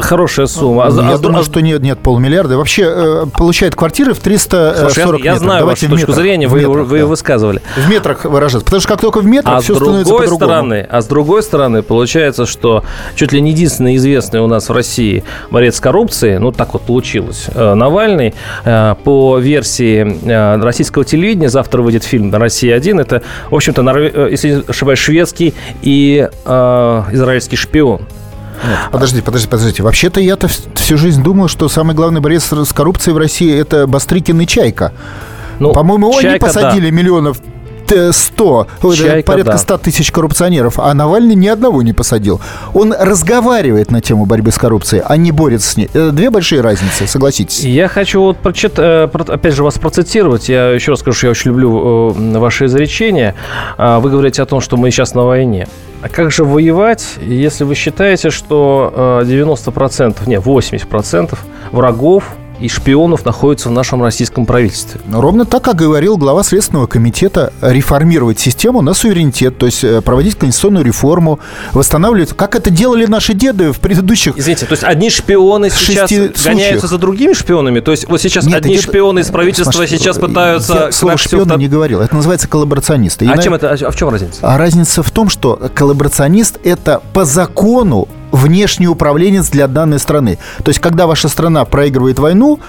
Хорошая 0.00 0.46
сумма. 0.46 0.86
А, 0.86 0.90
я 0.90 1.14
а, 1.14 1.18
думаю, 1.18 1.40
а... 1.40 1.44
что 1.44 1.60
нет, 1.60 1.82
нет, 1.82 1.98
полмиллиарда. 1.98 2.56
Вообще 2.56 2.84
э, 2.86 3.26
получает 3.36 3.74
квартиры 3.74 4.14
в 4.14 4.20
340 4.20 4.78
Слушай, 4.78 4.98
я, 4.98 5.04
метров. 5.04 5.24
Я 5.24 5.38
знаю 5.38 5.60
Давайте 5.60 5.88
вашу 5.88 6.06
точку 6.06 6.12
зрения, 6.12 6.48
вы, 6.48 6.60
метрах, 6.60 6.86
вы 6.86 6.98
да. 7.00 7.06
высказывали. 7.06 7.62
В 7.76 7.90
метрах 7.90 8.24
выражаться. 8.24 8.64
Потому 8.64 8.80
что 8.80 8.88
как 8.88 9.00
только 9.00 9.20
в 9.20 9.26
метрах, 9.26 9.58
а 9.58 9.60
все 9.60 9.74
с 9.74 9.78
другой 9.78 10.04
становится 10.04 10.34
стороны, 10.36 10.86
А 10.90 11.00
с 11.02 11.06
другой 11.06 11.42
стороны, 11.42 11.82
получается, 11.82 12.46
что 12.46 12.84
чуть 13.16 13.32
ли 13.32 13.40
не 13.40 13.50
единственный 13.50 13.96
известный 13.96 14.40
у 14.40 14.46
нас 14.46 14.68
в 14.68 14.72
России 14.72 15.24
борец 15.50 15.80
коррупции, 15.80 16.36
ну 16.36 16.52
так 16.52 16.72
вот 16.72 16.82
получилось, 16.82 17.46
э, 17.52 17.74
Навальный, 17.74 18.34
э, 18.64 18.94
по 19.02 19.38
версии 19.38 20.18
э, 20.22 20.62
российского 20.62 21.04
телевидения, 21.04 21.48
завтра 21.48 21.82
выйдет 21.82 22.04
фильм 22.04 22.34
«Россия-1», 22.34 23.00
это, 23.00 23.22
в 23.50 23.54
общем-то, 23.54 23.82
если 24.28 24.50
не 24.50 24.62
ошибаюсь, 24.68 24.98
шведский 24.98 25.54
и 25.82 26.28
э, 26.44 26.59
израильский 27.12 27.56
шпион. 27.56 28.02
Нет, 28.62 28.78
подождите, 28.92 29.22
подождите, 29.22 29.50
подождите. 29.50 29.82
Вообще-то 29.82 30.20
я-то 30.20 30.48
всю 30.74 30.98
жизнь 30.98 31.22
думал, 31.22 31.48
что 31.48 31.68
самый 31.68 31.94
главный 31.94 32.20
борец 32.20 32.52
с 32.52 32.72
коррупцией 32.72 33.14
в 33.14 33.18
России 33.18 33.58
это 33.58 33.86
Бастрыкин 33.86 34.40
и 34.40 34.46
Чайка. 34.46 34.92
Ну, 35.58 35.72
По-моему, 35.72 36.16
они 36.16 36.38
посадили 36.38 36.90
да. 36.90 36.96
миллионов 36.96 37.38
100, 38.12 38.66
Чайка, 38.96 39.26
порядка 39.26 39.58
100 39.58 39.78
тысяч 39.78 40.12
коррупционеров, 40.12 40.78
а 40.78 40.94
Навальный 40.94 41.34
ни 41.34 41.48
одного 41.48 41.82
не 41.82 41.92
посадил. 41.92 42.40
Он 42.72 42.94
разговаривает 42.96 43.90
на 43.90 44.00
тему 44.00 44.26
борьбы 44.26 44.52
с 44.52 44.58
коррупцией, 44.58 45.02
а 45.04 45.16
не 45.16 45.32
борется 45.32 45.72
с 45.72 45.76
ней. 45.76 45.86
Это 45.86 46.12
две 46.12 46.30
большие 46.30 46.60
разницы, 46.60 47.06
согласитесь. 47.06 47.64
Я 47.64 47.88
хочу 47.88 48.20
вот 48.20 48.36
прочитать, 48.36 48.78
э, 48.78 49.08
опять 49.28 49.54
же, 49.54 49.64
вас 49.64 49.78
процитировать. 49.78 50.48
Я 50.48 50.70
еще 50.70 50.92
раз 50.92 51.00
скажу, 51.00 51.16
что 51.16 51.26
я 51.26 51.30
очень 51.32 51.50
люблю 51.50 52.14
э, 52.14 52.38
ваши 52.38 52.66
изречения. 52.66 53.34
А, 53.76 53.98
вы 53.98 54.10
говорите 54.10 54.40
о 54.42 54.46
том, 54.46 54.60
что 54.60 54.76
мы 54.76 54.90
сейчас 54.90 55.14
на 55.14 55.24
войне. 55.24 55.66
А 56.02 56.08
как 56.08 56.30
же 56.30 56.44
воевать, 56.44 57.16
если 57.20 57.64
вы 57.64 57.74
считаете, 57.74 58.30
что 58.30 59.22
90%, 59.24 60.16
э, 60.26 60.30
не, 60.30 60.36
80% 60.36 61.38
врагов 61.72 62.24
и 62.60 62.68
шпионов 62.68 63.24
находятся 63.24 63.68
в 63.68 63.72
нашем 63.72 64.02
российском 64.02 64.46
правительстве. 64.46 65.00
Но 65.06 65.20
ровно 65.20 65.44
так, 65.44 65.62
как 65.62 65.76
говорил 65.76 66.16
глава 66.16 66.42
Следственного 66.42 66.86
комитета, 66.86 67.52
реформировать 67.60 68.38
систему 68.38 68.82
на 68.82 68.94
суверенитет, 68.94 69.58
то 69.58 69.66
есть 69.66 69.82
э, 69.82 70.00
проводить 70.02 70.36
конституционную 70.36 70.84
реформу, 70.84 71.40
восстанавливать, 71.72 72.34
как 72.34 72.54
это 72.54 72.70
делали 72.70 73.06
наши 73.06 73.34
деды 73.34 73.72
в 73.72 73.80
предыдущих... 73.80 74.36
Извините, 74.36 74.66
то 74.66 74.72
есть 74.72 74.84
одни 74.84 75.10
шпионы 75.10 75.70
сейчас 75.70 76.10
гоняются 76.44 76.86
за 76.86 76.98
другими 76.98 77.32
шпионами? 77.32 77.80
То 77.80 77.90
есть 77.90 78.08
вот 78.08 78.20
сейчас 78.20 78.44
Нет, 78.44 78.56
одни 78.56 78.78
шпионы 78.78 79.20
из 79.20 79.28
правительства 79.28 79.80
Маш, 79.80 79.90
сейчас 79.90 80.18
пытаются... 80.18 80.74
Я 80.74 80.92
слово 80.92 81.16
шпиона 81.16 81.54
не 81.54 81.68
говорил, 81.68 82.00
это 82.00 82.14
называется 82.14 82.48
коллаборационисты. 82.48 83.26
А, 83.26 83.38
чем 83.38 83.54
это, 83.54 83.70
а 83.70 83.90
в 83.90 83.96
чем 83.96 84.08
разница? 84.10 84.38
А 84.42 84.58
разница 84.58 85.02
в 85.02 85.10
том, 85.10 85.28
что 85.28 85.70
коллаборационист– 85.74 86.58
это 86.64 87.02
по 87.12 87.24
закону 87.24 88.08
внешний 88.32 88.88
управленец 88.88 89.48
для 89.48 89.66
данной 89.66 89.98
страны. 89.98 90.38
То 90.64 90.70
есть, 90.70 90.80
когда 90.80 91.06
ваша 91.06 91.28
страна 91.28 91.64
проигрывает 91.64 92.18
войну, 92.18 92.60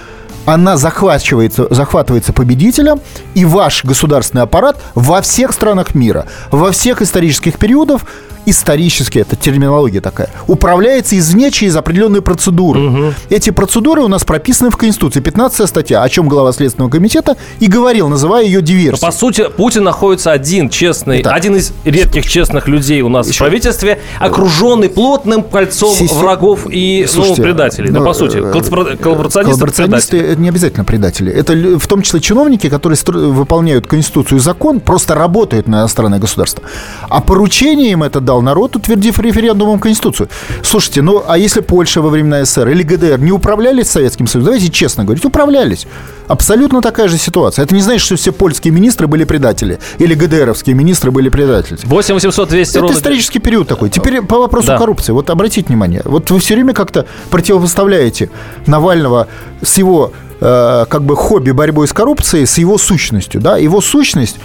она 0.46 0.78
захватывается, 0.78 1.68
захватывается 1.70 2.34
победителем, 2.34 3.00
и 3.34 3.46
ваш 3.46 3.86
государственный 3.86 4.44
аппарат 4.44 4.82
во 4.96 5.22
всех 5.22 5.52
странах 5.54 5.94
мира, 5.94 6.26
во 6.50 6.72
всех 6.72 7.02
исторических 7.02 7.60
периодах 7.60 8.02
исторически, 8.46 9.20
это 9.20 9.36
терминология 9.36 10.02
такая, 10.02 10.30
управляется 10.48 11.18
извне 11.18 11.52
через 11.52 11.76
определенные 11.76 12.22
процедуры. 12.22 12.80
Угу. 12.80 13.14
Эти 13.30 13.50
процедуры 13.50 14.02
у 14.02 14.08
нас 14.08 14.24
прописаны 14.24 14.70
в 14.72 14.78
Конституции. 14.78 15.20
15 15.20 15.68
статья, 15.68 16.04
о 16.04 16.10
чем 16.10 16.28
глава 16.28 16.52
Следственного 16.52 16.90
комитета 16.90 17.38
и 17.60 17.68
говорил, 17.68 18.08
называя 18.10 18.44
ее 18.44 18.62
диверсией. 18.62 19.06
по 19.06 19.12
сути, 19.12 19.48
Путин 19.56 19.84
находится 19.84 20.32
один 20.32 20.70
честный, 20.70 21.22
Итак, 21.22 21.34
один 21.36 21.56
из 21.56 21.74
редких 21.84 22.28
честных 22.28 22.68
людей 22.68 23.02
у 23.02 23.10
нас 23.10 23.28
еще, 23.28 23.36
в 23.36 23.40
правительстве, 23.40 24.00
окруженный 24.20 24.90
плотным 24.90 25.44
кольцом 25.44 25.94
си- 25.94 26.08
врагов 26.12 26.68
и 26.70 27.06
Слушайте, 27.08 27.42
ну, 27.42 27.44
предателей. 27.44 27.92
Ну, 27.92 28.04
по 28.04 28.14
сути, 28.14 28.38
э, 28.38 28.52
коллаборационисты, 28.98 29.44
коллаборационисты 29.44 30.36
не 30.38 30.50
обязательно 30.50 30.86
предатели. 30.86 31.32
Это 31.32 31.54
в 31.80 31.88
том 31.88 32.02
числе 32.02 32.20
чиновники, 32.20 32.70
которые 32.70 32.98
выполняют 33.32 33.88
Конституцию 33.88 34.40
и 34.40 34.42
закон, 34.42 34.80
просто 34.80 35.16
работают 35.16 35.68
на 35.68 35.82
иностранное 35.82 36.20
государство. 36.20 36.64
А 37.10 37.22
поручение 37.22 37.92
им 37.92 38.04
это 38.04 38.20
дал 38.32 38.42
народ, 38.42 38.78
утвердив 38.78 39.20
референдумом 39.20 39.80
Конституцию. 39.80 40.30
Слушайте, 40.64 41.02
ну 41.02 41.22
а 41.28 41.38
если 41.38 41.60
Польша 41.60 42.02
во 42.02 42.10
времена 42.10 42.46
СССР 42.46 42.70
или 42.70 42.84
ГДР 42.84 43.20
не 43.20 43.34
управлялись 43.34 43.90
Советским 43.90 44.26
Союзом, 44.26 44.54
давайте 44.54 44.72
честно 44.72 45.04
говорить, 45.04 45.26
управлялись. 45.26 45.86
Абсолютно 46.30 46.82
такая 46.82 47.10
же 47.10 47.18
ситуация. 47.18 47.66
Это 47.66 47.76
не 47.76 47.82
значит, 47.82 48.06
что 48.06 48.16
все 48.16 48.32
польские 48.32 48.74
министры 48.74 49.08
были 49.08 49.26
предатели 49.26 49.80
или 50.00 50.14
ГДРовские 50.14 50.76
министры 50.76 51.12
были 51.12 51.28
предатели. 51.28 51.78
8 51.84 52.14
800 52.14 52.50
200 52.50 52.78
Это 52.78 52.94
исторический 52.94 53.40
период 53.40 53.68
такой. 53.68 53.90
Теперь 53.90 54.22
по 54.22 54.40
вопросу 54.40 54.68
да. 54.68 54.78
коррупции. 54.78 55.12
Вот 55.12 55.30
обратите 55.30 55.68
внимание. 55.68 56.02
Вот 56.06 56.32
вы 56.32 56.40
все 56.40 56.54
время 56.54 56.74
как-то 56.74 57.06
противопоставляете 57.32 58.30
Навального 58.66 59.28
с 59.62 59.78
его 59.78 60.14
э, 60.40 60.86
как 60.90 61.04
бы 61.04 61.18
хобби 61.18 61.52
борьбой 61.52 61.86
с 61.86 61.92
коррупцией 61.92 62.46
с 62.46 62.58
его 62.58 62.78
сущностью. 62.78 63.42
Да? 63.42 63.58
Его 63.58 63.82
сущность 63.82 64.38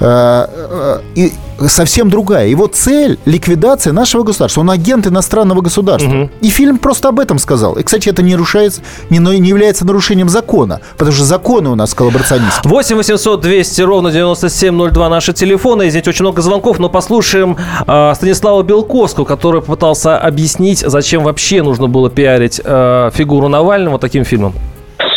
э, 0.00 0.46
э, 0.48 1.00
и 1.14 1.32
совсем 1.68 2.10
другая. 2.10 2.48
Его 2.48 2.66
цель– 2.66 3.18
ликвидация 3.24 3.92
нашего 3.92 4.22
государства. 4.22 4.60
Он 4.60 4.70
агент 4.70 5.06
иностранного 5.06 5.60
государства. 5.60 6.10
Угу. 6.10 6.30
И 6.40 6.48
фильм 6.48 6.78
просто 6.78 7.08
об 7.08 7.20
этом 7.20 7.38
сказал. 7.38 7.74
И, 7.74 7.82
кстати, 7.82 8.08
это 8.08 8.22
не, 8.22 8.32
нарушается, 8.32 8.82
не, 9.10 9.18
не 9.18 9.48
является 9.48 9.86
нарушением 9.86 10.28
закона, 10.28 10.80
потому 10.96 11.12
что 11.12 11.24
законы 11.24 11.70
у 11.70 11.74
нас 11.74 11.94
коллаборационисты. 11.94 12.68
8 12.68 12.96
800 12.96 13.40
200 13.40 13.82
ровно 13.82 14.10
9702 14.10 15.08
наши 15.08 15.32
телефоны. 15.32 15.90
Здесь 15.90 16.06
очень 16.06 16.22
много 16.22 16.42
звонков, 16.42 16.78
но 16.78 16.88
послушаем 16.88 17.56
э, 17.86 18.12
Станислава 18.14 18.62
Белковского, 18.62 19.24
который 19.24 19.60
попытался 19.60 20.18
объяснить, 20.18 20.80
зачем 20.80 21.22
вообще 21.22 21.62
нужно 21.62 21.88
было 21.88 22.10
пиарить 22.10 22.60
э, 22.62 23.10
фигуру 23.14 23.48
Навального 23.48 23.98
таким 23.98 24.24
фильмом 24.24 24.54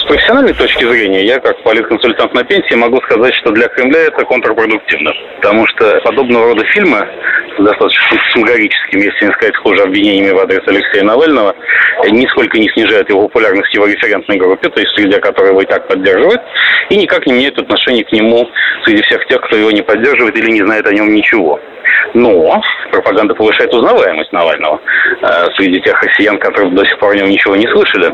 профессиональной 0.08 0.54
точки 0.54 0.86
зрения, 0.86 1.26
я 1.26 1.40
как 1.40 1.62
политконсультант 1.64 2.34
на 2.34 2.44
пенсии 2.44 2.76
могу 2.76 3.00
сказать, 3.02 3.34
что 3.36 3.52
для 3.52 3.68
Кремля 3.68 4.06
это 4.06 4.26
контрпродуктивно. 4.26 5.14
Потому 5.38 5.68
что 5.68 6.00
подобного 6.04 6.48
рода 6.48 6.64
фильмы 6.66 7.08
достаточно 7.60 8.18
символическими, 8.34 9.06
если 9.06 9.26
не 9.26 9.32
сказать 9.34 9.56
хуже, 9.58 9.84
обвинениями 9.84 10.32
в 10.32 10.40
адрес 10.40 10.62
Алексея 10.68 11.04
Навального, 11.04 11.56
нисколько 12.10 12.58
не 12.58 12.70
снижают 12.70 13.10
его 13.10 13.24
популярность 13.28 13.72
в 13.72 13.74
его 13.74 13.88
референтной 13.88 14.38
группе, 14.38 14.70
то 14.70 14.80
есть 14.80 14.94
среди 14.96 15.20
которой 15.20 15.50
его 15.50 15.62
и 15.62 15.66
так 15.66 15.88
поддерживают, 15.88 16.42
и 16.90 16.98
никак 16.98 17.26
не 17.26 17.34
меняют 17.34 17.60
отношение 17.60 18.04
к 18.06 18.12
нему 18.12 18.50
среди 18.86 19.02
всех 19.04 19.26
тех, 19.28 19.42
кто 19.42 19.58
его 19.58 19.72
не 19.72 19.82
поддерживает 19.82 20.38
или 20.38 20.52
не 20.52 20.62
знает 20.62 20.88
о 20.88 20.94
нем 20.94 21.14
ничего. 21.14 21.60
Но 22.14 22.62
пропаганда 22.92 23.34
повышает 23.36 23.74
узнаваемость 23.74 24.32
Навального 24.32 24.80
э, 25.22 25.26
среди 25.58 25.82
тех 25.82 26.02
россиян, 26.02 26.38
которые 26.40 26.72
до 26.72 26.86
сих 26.86 26.98
пор 27.00 27.14
о 27.14 27.16
нем 27.16 27.30
ничего 27.30 27.56
не 27.56 27.68
слышали. 27.68 28.14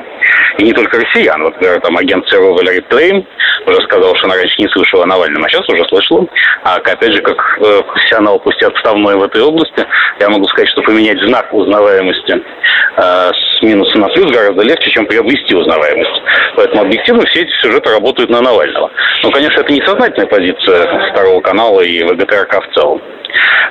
И 0.57 0.63
не 0.63 0.73
только 0.73 0.99
россиян. 0.99 1.41
Вот, 1.41 1.53
например, 1.53 1.79
там 1.83 1.97
агент 1.97 2.27
ЦРУ 2.29 2.53
Валерий 2.53 2.81
Плейн 2.81 3.25
уже 3.67 3.81
сказал, 3.81 4.15
что 4.15 4.25
она 4.25 4.35
раньше 4.35 4.61
не 4.61 4.67
слышала 4.69 5.03
о 5.03 5.05
Навальном, 5.05 5.43
а 5.43 5.49
сейчас 5.49 5.67
уже 5.69 5.83
слышала. 5.85 6.25
А 6.63 6.77
опять 6.77 7.13
же, 7.13 7.21
как 7.21 7.37
э, 7.59 7.81
профессионал, 7.83 8.39
пусть 8.39 8.61
и 8.61 8.65
отставной 8.65 9.15
в 9.15 9.23
этой 9.23 9.41
области, 9.41 9.85
я 10.19 10.29
могу 10.29 10.47
сказать, 10.47 10.69
что 10.69 10.81
поменять 10.81 11.19
знак 11.19 11.53
узнаваемости 11.53 12.41
э, 12.97 13.31
с 13.31 13.61
минуса 13.61 13.97
на 13.97 14.07
плюс 14.09 14.31
гораздо 14.31 14.63
легче, 14.63 14.91
чем 14.91 15.05
приобрести 15.05 15.55
узнаваемость. 15.55 16.21
Поэтому 16.55 16.83
объективно 16.83 17.25
все 17.25 17.41
эти 17.41 17.51
сюжеты 17.61 17.91
работают 17.91 18.29
на 18.29 18.41
Навального. 18.41 18.91
Ну, 19.23 19.31
конечно, 19.31 19.59
это 19.59 19.73
не 19.73 19.81
сознательная 19.85 20.27
позиция 20.27 21.11
Второго 21.11 21.41
канала 21.41 21.81
и 21.81 22.03
ВГТРК 22.03 22.63
в 22.63 22.73
целом. 22.73 23.01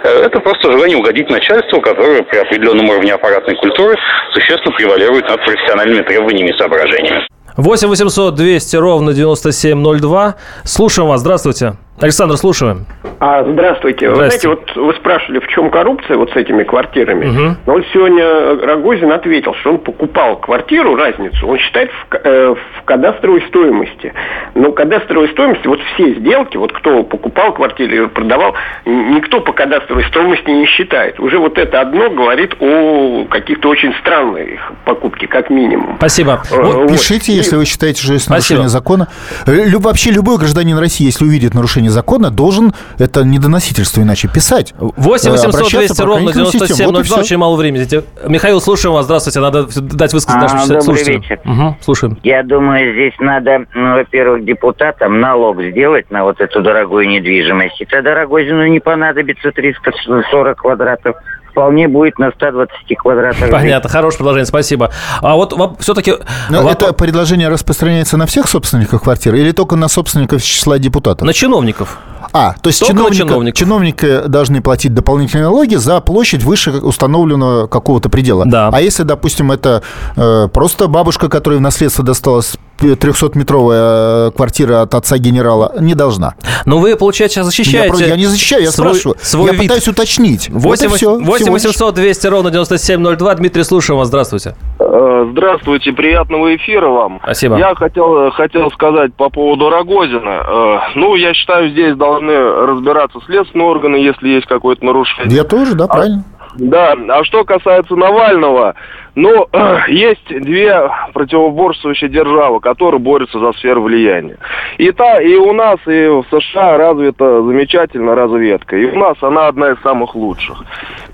Э, 0.05 0.25
это 0.27 0.41
просто 0.41 0.71
желание 0.71 0.99
угодить 0.99 1.31
начальству, 1.31 1.81
которое 1.81 2.23
при 2.23 2.39
определенном 2.39 2.89
уровне 2.91 3.15
аппаратной 3.15 3.57
культуры 3.57 3.97
существенно 4.33 4.75
превалирует 4.77 5.29
над 5.29 5.43
профессиональными 5.45 6.03
требованиями 6.03 6.51
и 6.51 6.59
соображениями. 6.59 7.27
8 7.57 7.89
800 7.89 8.35
200 8.35 8.77
ровно 8.77 9.13
9702. 9.13 10.35
Слушаем 10.65 11.09
вас. 11.09 11.21
Здравствуйте. 11.21 11.77
Александр, 12.03 12.37
слушаем. 12.37 12.85
А, 13.21 13.45
здравствуйте. 13.45 14.09
Вы 14.09 14.17
знаете, 14.17 14.49
вот 14.49 14.75
вы 14.75 14.93
спрашивали, 14.95 15.39
в 15.39 15.47
чем 15.47 15.71
коррупция 15.71 16.17
вот 16.17 16.33
с 16.33 16.37
этими 16.37 16.65
квартирами. 16.65 17.27
Угу. 17.27 17.57
Но 17.67 17.73
вот 17.75 17.85
сегодня 17.93 18.67
Рогозин 18.67 19.13
ответил, 19.13 19.55
что 19.61 19.71
он 19.71 19.79
покупал 19.79 20.41
квартиру, 20.41 20.97
разницу, 20.97 21.47
он 21.47 21.59
считает 21.59 21.93
в, 21.93 22.15
э, 22.17 22.55
в 22.55 22.83
кадастровой 22.85 23.43
стоимости. 23.47 24.13
Но 24.57 24.73
кадастровой 24.73 25.29
стоимости, 25.29 25.69
вот 25.69 25.79
все 25.95 26.15
сделки, 26.15 26.57
вот 26.57 26.73
кто 26.73 27.05
покупал 27.05 27.55
квартиру 27.55 27.95
или 27.95 28.07
продавал, 28.07 28.55
никто 28.85 29.41
по 29.41 29.53
кадастровой 29.53 30.05
стоимости 30.07 30.51
не 30.51 30.67
считает. 30.67 31.21
Уже 31.21 31.39
вот 31.39 31.59
это 31.59 31.81
одно 31.81 32.11
говорит 32.11 32.57
о 32.59 33.27
каких-то 33.31 33.69
очень 33.69 33.95
странных 34.01 34.73
покупке, 34.85 35.29
как 35.29 35.49
минимум. 35.49 35.95
Спасибо. 35.99 36.43
Э, 36.51 36.61
вот, 36.61 36.75
вот. 36.75 36.89
Пишите, 36.91 37.33
если 37.33 37.55
вы 37.55 37.65
считаете, 37.67 38.03
что 38.03 38.15
есть 38.15 38.29
нарушение 38.29 38.69
Спасибо. 38.69 39.07
закона. 39.07 39.09
Люб, 39.47 39.85
вообще 39.85 40.11
любой 40.11 40.39
гражданин 40.39 40.77
России, 40.77 41.05
если 41.05 41.25
увидит 41.25 41.55
нарушение 41.55 41.92
закона, 41.93 42.31
должен 42.31 42.73
это 42.99 43.25
недоносительство 43.25 44.01
иначе 44.01 44.29
писать. 44.29 44.75
8 44.79 45.31
800 45.31 45.71
200 45.71 46.03
ровно 46.03 46.33
9702. 46.33 46.87
Вот 46.87 47.19
очень 47.19 47.37
мало 47.37 47.57
времени. 47.57 47.87
Михаил, 48.29 48.61
слушаем 48.61 48.95
вас. 48.95 49.05
Здравствуйте. 49.05 49.41
Надо 49.41 49.67
дать 49.81 50.13
высказать 50.13 50.41
а, 50.41 50.43
нашим 50.43 50.69
Добрый 50.69 50.83
слушателям. 50.83 51.21
вечер. 51.23 51.41
Угу, 51.45 51.77
слушаем. 51.81 52.19
Я 52.23 52.43
думаю, 52.43 52.93
здесь 52.93 53.15
надо, 53.19 53.67
ну, 53.75 53.95
во-первых, 53.95 54.45
депутатам 54.45 55.21
налог 55.21 55.63
сделать 55.63 56.11
на 56.11 56.25
вот 56.25 56.41
эту 56.41 56.63
дорогую 56.63 57.09
недвижимость. 57.09 57.81
И 57.81 57.85
тогда 57.85 58.15
Рогозину 58.15 58.67
не 58.67 58.81
понадобится 58.81 59.51
340 59.53 60.59
квадратов 60.59 61.17
вполне 61.53 61.87
будет 61.87 62.19
на 62.19 62.33
120 62.33 62.73
квадратах. 62.99 63.51
Понятно, 63.51 63.89
хорошее 63.89 64.19
предложение, 64.19 64.47
спасибо. 64.47 64.91
А 65.21 65.37
вот 65.37 65.55
все-таки... 65.79 66.15
Но 66.51 66.63
вопрос... 66.63 66.75
это 66.75 66.93
предложение 66.93 67.49
распространяется 67.49 68.17
на 68.17 68.27
всех 68.27 68.49
собственников 68.49 69.03
квартир 69.03 69.35
или 69.35 69.53
только 69.53 69.77
на 69.77 69.89
собственников 69.89 70.43
числа 70.43 70.79
депутатов? 70.79 71.27
На 71.27 71.33
чиновников. 71.33 71.99
А, 72.33 72.55
то 72.61 72.69
есть 72.69 72.85
чиновника, 72.85 73.53
чиновники 73.53 74.27
должны 74.27 74.63
платить 74.63 74.95
дополнительные 74.95 75.45
налоги 75.45 75.75
за 75.77 76.01
площадь 76.01 76.43
выше 76.43 76.71
установленного 76.71 77.67
какого-то 77.67 78.09
предела. 78.09 78.45
Да. 78.47 78.71
А 78.73 78.81
если, 78.81 79.03
допустим, 79.03 79.53
это 79.53 79.83
э, 80.17 80.49
просто 80.53 80.89
бабушка, 80.89 81.29
которой 81.29 81.59
в 81.59 81.61
наследство 81.61 82.05
досталось 82.05 82.57
300-метровая 82.81 84.29
э, 84.29 84.31
квартира 84.35 84.83
от 84.83 84.95
отца 84.95 85.19
генерала 85.19 85.73
не 85.81 85.95
должна. 85.95 86.35
Но 86.67 86.79
вы, 86.79 86.97
получается, 86.97 87.45
защищаете... 87.45 87.97
Я, 87.99 88.07
я 88.09 88.17
не 88.17 88.27
защищаю, 88.27 88.63
я 88.63 88.71
свой, 88.71 88.89
спрашиваю. 88.89 89.17
Свой 89.21 89.47
я 89.47 89.53
вид. 89.53 89.63
пытаюсь 89.63 89.89
уточнить. 89.89 90.49
8, 90.51 90.89
вот 90.89 90.97
все, 90.97 91.19
8 91.19 91.51
800 91.51 91.95
200 91.95 92.27
ровно 92.27 92.51
9702. 92.51 93.35
Дмитрий, 93.35 93.63
слушаем 93.65 93.99
вас. 93.99 94.09
Здравствуйте. 94.09 94.55
Э, 94.79 95.27
здравствуйте, 95.33 95.93
приятного 95.93 96.55
эфира 96.57 96.89
вам. 96.89 97.21
Спасибо. 97.23 97.57
Я 97.59 97.75
хотел, 97.75 98.31
хотел 98.33 98.71
сказать 98.71 99.15
по 99.15 99.31
поводу 99.31 99.71
Рогозина. 99.71 100.43
Э, 100.47 100.79
ну, 100.97 101.15
я 101.15 101.35
считаю, 101.35 101.71
здесь 101.71 101.97
должны 101.97 102.22
разбираться 102.31 103.19
следственные 103.27 103.67
органы, 103.67 103.97
если 103.97 104.29
есть 104.29 104.47
какое-то 104.47 104.85
нарушение. 104.85 105.37
Я 105.37 105.45
тоже, 105.45 105.75
да, 105.75 105.87
правильно. 105.87 106.25
А, 106.39 106.43
да, 106.57 106.95
а 107.09 107.25
что 107.25 107.45
касается 107.45 107.97
Навального, 107.97 108.75
ну, 109.15 109.49
есть 109.89 110.27
две 110.29 110.91
противоборствующие 111.13 112.11
державы, 112.11 112.61
которые 112.61 113.01
борются 113.01 113.39
за 113.39 113.53
сферу 113.55 113.83
влияния. 113.83 114.37
И, 114.79 114.91
та, 114.93 115.21
и 115.21 115.35
у 115.35 115.53
нас, 115.53 115.79
и 115.87 116.09
в 116.09 116.25
США 116.31 116.77
развита 116.77 117.43
замечательная 117.43 118.15
разведка. 118.15 118.77
И 118.77 118.85
у 118.87 118.99
нас 118.99 119.17
она 119.21 119.49
одна 119.49 119.71
из 119.71 119.81
самых 119.83 120.15
лучших. 120.15 120.63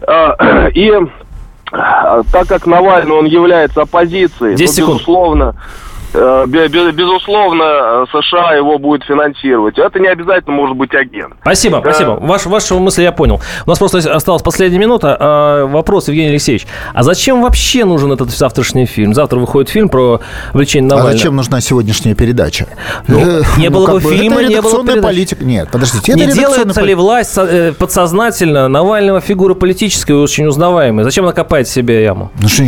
А, 0.07 0.69
и 0.75 0.93
а, 1.71 2.23
так 2.33 2.49
как 2.49 2.67
Навальный, 2.67 3.13
он 3.13 3.27
является 3.27 3.83
оппозицией, 3.83 4.57
то, 4.57 4.63
безусловно, 4.63 5.55
Э, 5.55 5.98
безусловно, 6.13 8.07
США 8.11 8.55
его 8.55 8.79
будет 8.79 9.05
финансировать. 9.05 9.79
Это 9.79 9.99
не 9.99 10.09
обязательно 10.09 10.55
может 10.55 10.77
быть 10.77 10.95
агент. 10.95 11.35
Спасибо, 11.41 11.81
да. 11.81 11.91
спасибо. 11.91 12.19
Ваш, 12.21 12.47
вашу 12.47 12.79
мысль 12.79 13.03
я 13.03 13.13
понял. 13.13 13.41
У 13.67 13.71
нас 13.71 13.79
просто 13.79 13.99
осталась 13.99 14.43
последняя 14.43 14.79
минута. 14.79 15.17
А, 15.19 15.67
вопрос, 15.67 16.09
Евгений 16.09 16.31
Алексеевич. 16.31 16.67
А 16.95 17.03
зачем 17.03 17.43
вообще 17.43 17.85
нужен 17.85 18.13
этот 18.13 18.31
завтрашний 18.31 18.87
фильм? 18.87 19.15
Завтра 19.15 19.39
выходит 19.39 19.71
фильм 19.71 19.89
про 19.89 20.21
влечение 20.53 20.89
Навального. 20.89 21.15
А 21.15 21.17
зачем 21.17 21.37
нужна 21.37 21.61
сегодняшняя 21.61 22.15
передача? 22.15 22.67
Ну, 23.07 23.21
не 23.59 23.71
было 23.71 23.87
ну, 23.89 23.95
бы 23.95 24.01
фильма, 24.01 24.43
не 24.43 24.61
было 24.61 24.83
бы 24.83 25.01
политика. 25.01 25.45
Нет, 25.45 25.69
подождите. 25.71 26.15
Не 26.15 26.27
делается 26.27 26.83
ли 26.83 26.95
власть 26.95 27.37
э, 27.37 27.73
подсознательно 27.73 28.69
Навального 28.69 29.21
фигура 29.21 29.55
политическая 29.55 30.15
очень 30.15 30.47
узнаваемая? 30.47 31.05
Зачем 31.05 31.25
она 31.25 31.33
копает 31.33 31.69
себе 31.69 32.03
яму? 32.03 32.31
Ну, 32.41 32.49
что, 32.49 32.65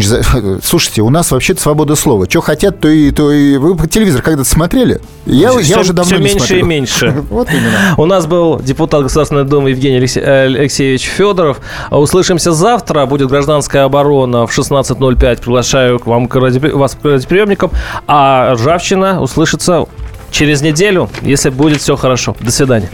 слушайте, 0.63 1.03
у 1.03 1.11
нас 1.11 1.31
вообще-то 1.31 1.61
свобода 1.61 1.95
слова. 1.95 2.27
Что 2.29 2.41
хотят, 2.41 2.81
то 2.81 2.89
и 2.89 3.11
то 3.11 3.30
вы 3.59 3.89
телевизор 3.89 4.23
когда-то 4.23 4.49
смотрели? 4.49 5.01
Я, 5.27 5.51
все, 5.51 5.61
я 5.61 5.81
уже 5.81 5.93
давно 5.93 6.05
все 6.05 6.17
не 6.19 6.25
меньше 6.25 6.39
смотрю. 6.39 6.59
и 6.59 6.63
меньше. 6.63 7.25
Вот 7.31 7.49
именно. 7.51 7.95
У 7.97 8.07
нас 8.07 8.27
был 8.27 8.61
депутат 8.61 9.03
Государственной 9.03 9.45
Думы 9.45 9.71
Евгений 9.71 9.99
э, 9.99 10.45
Алексеевич 10.45 11.05
Федоров. 11.05 11.61
Услышимся 11.91 12.53
завтра. 12.53 13.07
Будет 13.07 13.29
гражданская 13.29 13.85
оборона 13.85 14.47
в 14.47 14.59
16.05. 14.59 15.41
Приглашаю 15.41 15.99
к 15.99 16.07
вам 16.07 16.29
к 16.29 16.37
вас 16.37 16.95
к 17.01 17.05
радиоприемникам. 17.05 17.71
А 18.07 18.55
ржавчина 18.55 19.21
услышится 19.21 19.87
через 20.31 20.63
неделю, 20.63 21.09
если 21.23 21.51
будет 21.51 21.81
все 21.81 21.97
хорошо. 21.97 22.37
До 22.41 22.51
свидания. 22.51 22.91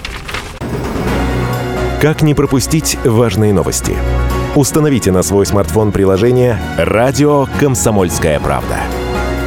Как 2.01 2.23
не 2.23 2.35
пропустить 2.35 2.99
важные 3.05 3.53
новости? 3.53 3.97
Установите 4.55 5.13
на 5.13 5.23
свой 5.23 5.45
смартфон 5.45 5.93
приложение 5.93 6.59
«Радио 6.79 7.47
Комсомольская 7.59 8.41
правда». 8.41 8.79